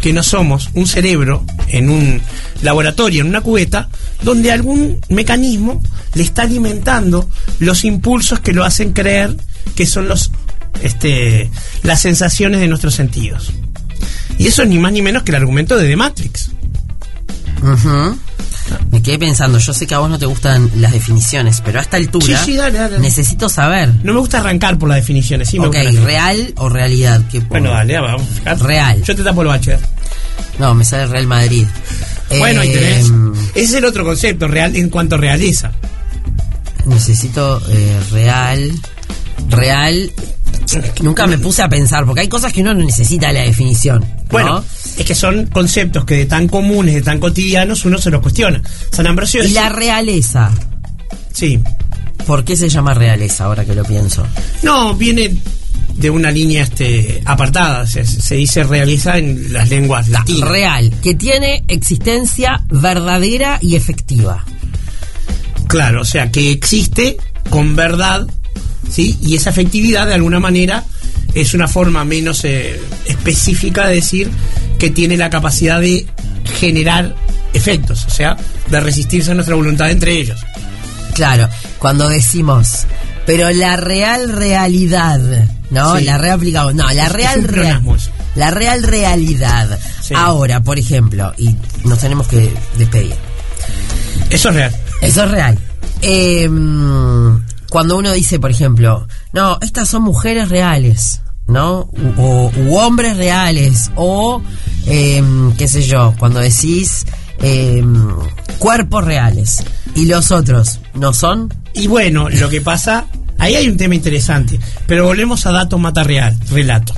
que 0.01 0.13
no 0.13 0.23
somos 0.23 0.69
un 0.73 0.87
cerebro 0.87 1.43
en 1.69 1.89
un 1.89 2.21
laboratorio, 2.63 3.21
en 3.21 3.27
una 3.29 3.41
cubeta, 3.41 3.89
donde 4.23 4.51
algún 4.51 4.99
mecanismo 5.09 5.81
le 6.15 6.23
está 6.23 6.43
alimentando 6.43 7.29
los 7.59 7.83
impulsos 7.83 8.39
que 8.39 8.53
lo 8.53 8.63
hacen 8.63 8.93
creer 8.93 9.35
que 9.75 9.85
son 9.85 10.07
los 10.07 10.31
este, 10.83 11.49
las 11.83 12.01
sensaciones 12.01 12.59
de 12.61 12.67
nuestros 12.67 12.95
sentidos? 12.95 13.51
Y 14.39 14.47
eso 14.47 14.63
es 14.63 14.69
ni 14.69 14.77
más 14.79 14.91
ni 14.91 15.01
menos 15.01 15.23
que 15.23 15.31
el 15.31 15.35
argumento 15.37 15.77
de 15.77 15.87
The 15.87 15.95
Matrix. 15.95 16.51
Ujú. 17.61 18.17
Me 18.91 19.01
quedé 19.01 19.17
pensando, 19.19 19.57
yo 19.59 19.73
sé 19.73 19.87
que 19.87 19.95
a 19.95 19.99
vos 19.99 20.09
no 20.09 20.19
te 20.19 20.25
gustan 20.25 20.69
las 20.75 20.91
definiciones, 20.91 21.61
pero 21.63 21.79
a 21.79 21.81
esta 21.81 21.97
altura 21.97 22.37
Sí, 22.39 22.51
sí, 22.53 22.57
dale, 22.57 22.77
dale. 22.79 22.99
necesito 22.99 23.47
saber. 23.49 23.93
No 24.03 24.13
me 24.13 24.19
gusta 24.19 24.39
arrancar 24.39 24.77
por 24.77 24.89
las 24.89 24.97
definiciones, 24.97 25.49
sí 25.49 25.59
me 25.59 25.67
ok, 25.67 25.75
gusta 25.75 25.91
la- 25.91 26.01
real 26.05 26.53
o 26.57 26.69
realidad. 26.69 27.21
¿Qué 27.31 27.39
Bueno, 27.41 27.71
dale, 27.71 27.99
vamos 27.99 28.21
a 28.23 28.25
fijar. 28.35 28.59
Real. 28.61 29.03
Yo 29.03 29.15
te 29.15 29.23
tapo 29.23 29.41
el 29.41 29.47
bache. 29.47 29.77
No, 30.59 30.73
me 30.73 30.83
sale 30.83 31.05
Real 31.07 31.27
Madrid. 31.27 31.65
Bueno, 32.39 32.61
ahí 32.61 32.69
Eh, 32.71 32.73
tenés. 32.73 33.05
Ese 33.55 33.61
es 33.63 33.73
el 33.73 33.85
otro 33.85 34.03
concepto, 34.03 34.47
real 34.47 34.75
en 34.75 34.89
cuanto 34.89 35.15
a 35.15 35.17
realeza. 35.17 35.71
Necesito 36.85 37.61
eh, 37.69 37.99
real. 38.11 38.71
Real. 39.49 40.11
Nunca 41.01 41.27
me 41.27 41.37
puse 41.37 41.61
a 41.61 41.69
pensar, 41.69 42.05
porque 42.05 42.21
hay 42.21 42.27
cosas 42.27 42.51
que 42.53 42.61
uno 42.61 42.73
no 42.73 42.83
necesita 42.83 43.31
la 43.31 43.41
definición. 43.41 43.99
¿no? 44.01 44.07
Bueno, 44.29 44.63
es 44.97 45.05
que 45.05 45.15
son 45.15 45.45
conceptos 45.47 46.05
que 46.05 46.15
de 46.15 46.25
tan 46.25 46.47
comunes, 46.47 46.95
de 46.95 47.01
tan 47.01 47.19
cotidianos, 47.19 47.85
uno 47.85 47.97
se 47.97 48.09
los 48.09 48.21
cuestiona. 48.21 48.61
San 48.91 49.07
Ambrosio 49.07 49.41
Y 49.41 49.47
decía- 49.47 49.63
la 49.63 49.69
realeza. 49.69 50.51
Sí. 51.33 51.59
¿Por 52.25 52.43
qué 52.43 52.57
se 52.57 52.67
llama 52.67 52.93
realeza 52.93 53.45
ahora 53.45 53.63
que 53.63 53.73
lo 53.75 53.83
pienso? 53.85 54.25
No, 54.63 54.93
viene 54.95 55.37
de 55.95 56.09
una 56.09 56.29
línea 56.29 56.63
este 56.63 57.21
apartada, 57.25 57.87
se, 57.87 58.05
se 58.05 58.35
dice 58.35 58.63
realeza 58.63 59.17
en 59.17 59.53
las 59.53 59.69
lenguas 59.69 60.09
latinas. 60.09 60.49
Real, 60.49 60.91
que 61.01 61.13
tiene 61.15 61.63
existencia 61.67 62.63
verdadera 62.69 63.59
y 63.61 63.75
efectiva. 63.75 64.43
Claro, 65.67 66.01
o 66.01 66.05
sea, 66.05 66.31
que 66.31 66.51
existe 66.51 67.17
con 67.49 67.75
verdad, 67.75 68.27
¿sí? 68.89 69.17
Y 69.21 69.35
esa 69.35 69.49
efectividad, 69.49 70.07
de 70.07 70.13
alguna 70.15 70.39
manera, 70.39 70.83
es 71.33 71.53
una 71.53 71.67
forma 71.67 72.03
menos 72.03 72.43
eh, 72.45 72.79
específica 73.05 73.87
de 73.87 73.95
decir 73.95 74.29
que 74.79 74.89
tiene 74.89 75.17
la 75.17 75.29
capacidad 75.29 75.79
de 75.79 76.05
generar 76.59 77.15
efectos, 77.53 78.05
o 78.05 78.09
sea, 78.09 78.37
de 78.69 78.79
resistirse 78.79 79.31
a 79.31 79.33
nuestra 79.33 79.55
voluntad 79.55 79.89
entre 79.89 80.13
ellos. 80.13 80.39
Claro, 81.13 81.49
cuando 81.79 82.07
decimos, 82.09 82.85
pero 83.25 83.49
la 83.51 83.75
real 83.75 84.31
realidad, 84.31 85.19
¿no? 85.71 85.97
Sí. 85.97 86.05
La 86.05 86.17
real 86.17 86.35
aplicamos, 86.35 86.75
no, 86.75 86.89
la 86.91 87.09
real 87.09 87.39
es 87.39 87.45
un 87.45 87.49
real, 87.49 87.63
pleonasmo 87.63 87.95
eso. 87.95 88.11
la 88.35 88.51
real 88.51 88.83
realidad. 88.83 89.79
Sí. 90.01 90.13
Ahora, 90.15 90.61
por 90.61 90.77
ejemplo, 90.77 91.33
y 91.37 91.55
nos 91.83 91.99
tenemos 91.99 92.27
que 92.27 92.51
despedir. 92.77 93.15
Eso 94.29 94.49
es 94.49 94.55
real. 94.55 94.75
Eso 95.01 95.23
es 95.23 95.31
real. 95.31 95.57
Eh, 96.01 96.49
cuando 97.69 97.97
uno 97.97 98.11
dice, 98.13 98.39
por 98.39 98.51
ejemplo, 98.51 99.07
no, 99.33 99.57
estas 99.61 99.89
son 99.89 100.03
mujeres 100.03 100.49
reales, 100.49 101.21
¿no? 101.47 101.89
O- 102.17 102.51
u 102.55 102.75
hombres 102.77 103.17
reales, 103.17 103.91
o, 103.95 104.41
eh, 104.85 105.23
qué 105.57 105.67
sé 105.67 105.81
yo, 105.83 106.13
cuando 106.19 106.39
decís 106.39 107.05
eh, 107.39 107.83
cuerpos 108.57 109.03
reales, 109.05 109.63
y 109.95 110.05
los 110.05 110.31
otros, 110.31 110.79
¿no 110.93 111.13
son? 111.13 111.53
Y 111.73 111.87
bueno, 111.87 112.29
lo 112.29 112.49
que 112.49 112.61
pasa, 112.61 113.05
ahí 113.37 113.55
hay 113.55 113.67
un 113.67 113.77
tema 113.77 113.95
interesante, 113.95 114.59
pero 114.87 115.05
volvemos 115.05 115.45
a 115.45 115.51
dato 115.51 115.77
mata 115.77 116.03
real, 116.03 116.37
relato. 116.49 116.93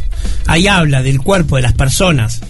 Ahí 0.48 0.68
habla 0.68 1.02
del 1.02 1.20
cuerpo 1.22 1.58
de 1.58 1.62
las 1.64 1.74
personas 1.74 2.42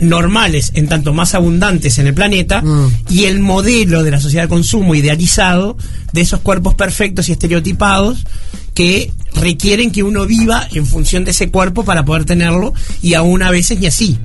normales, 0.00 0.72
en 0.74 0.88
tanto 0.88 1.12
más 1.12 1.34
abundantes 1.34 1.98
en 1.98 2.06
el 2.06 2.14
planeta, 2.14 2.62
Mm. 2.62 2.86
y 3.10 3.24
el 3.24 3.40
modelo 3.40 4.02
de 4.02 4.10
la 4.10 4.20
sociedad 4.20 4.44
de 4.44 4.48
consumo 4.48 4.94
idealizado 4.94 5.76
de 6.12 6.20
esos 6.20 6.40
cuerpos 6.40 6.74
perfectos 6.74 7.28
y 7.28 7.32
estereotipados 7.32 8.24
que 8.74 9.12
requieren 9.34 9.90
que 9.90 10.02
uno 10.02 10.24
viva 10.26 10.66
en 10.72 10.86
función 10.86 11.24
de 11.24 11.32
ese 11.32 11.50
cuerpo 11.50 11.84
para 11.84 12.04
poder 12.04 12.24
tenerlo, 12.24 12.72
y 13.02 13.14
aún 13.14 13.42
a 13.42 13.50
veces 13.50 13.78
ni 13.80 13.86
así. 13.86 14.18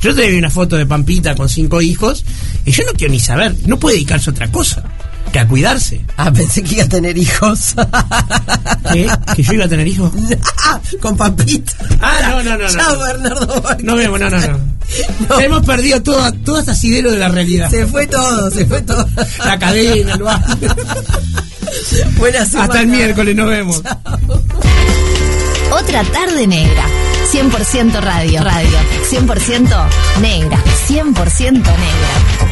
Yo 0.00 0.14
te 0.14 0.28
vi 0.28 0.36
una 0.36 0.50
foto 0.50 0.76
de 0.76 0.86
Pampita 0.86 1.34
con 1.36 1.48
cinco 1.48 1.80
hijos 1.80 2.24
y 2.64 2.72
yo 2.72 2.82
no 2.84 2.92
quiero 2.92 3.12
ni 3.12 3.20
saber, 3.20 3.54
no 3.66 3.78
puede 3.78 3.96
dedicarse 3.96 4.30
a 4.30 4.32
otra 4.32 4.50
cosa 4.50 4.82
que 5.30 5.38
a 5.38 5.48
cuidarse. 5.48 6.04
Ah, 6.16 6.32
pensé 6.32 6.62
que 6.62 6.76
iba 6.76 6.84
a 6.84 6.88
tener 6.88 7.16
hijos. 7.16 7.74
¿Qué? 8.92 9.08
¿Que 9.36 9.42
yo 9.42 9.52
iba 9.54 9.64
a 9.64 9.68
tener 9.68 9.86
hijos? 9.86 10.12
Con 11.00 11.16
papita. 11.16 11.72
Ah, 12.00 12.18
no, 12.22 12.42
no, 12.42 12.58
no, 12.58 12.64
no. 12.64 12.68
Chao, 12.68 12.98
Bernardo. 12.98 13.60
Borges. 13.60 13.84
No 13.84 13.96
vemos, 13.96 14.20
no, 14.20 14.30
no, 14.30 14.40
no. 14.40 14.58
No. 15.28 15.40
Hemos 15.40 15.64
perdido 15.64 16.02
todo, 16.02 16.30
todo 16.44 16.58
este 16.58 16.72
asidero 16.72 17.10
de 17.10 17.18
la 17.18 17.28
realidad. 17.28 17.70
Se 17.70 17.86
fue 17.86 18.06
todo, 18.06 18.50
se 18.50 18.66
fue 18.66 18.82
todo. 18.82 19.08
La 19.44 19.58
cadena, 19.58 20.14
el 20.14 20.22
bar. 20.22 20.44
Buena 22.18 22.44
semana. 22.44 22.64
Hasta 22.64 22.80
el 22.80 22.86
miércoles, 22.88 23.34
nos 23.34 23.48
vemos. 23.48 23.82
Otra 25.70 26.04
tarde 26.04 26.46
negra. 26.46 26.84
100% 27.32 28.00
radio. 28.00 28.44
Radio. 28.44 28.78
100% 29.10 29.88
negra. 30.20 30.62
100% 30.86 31.52
negra. 31.52 32.51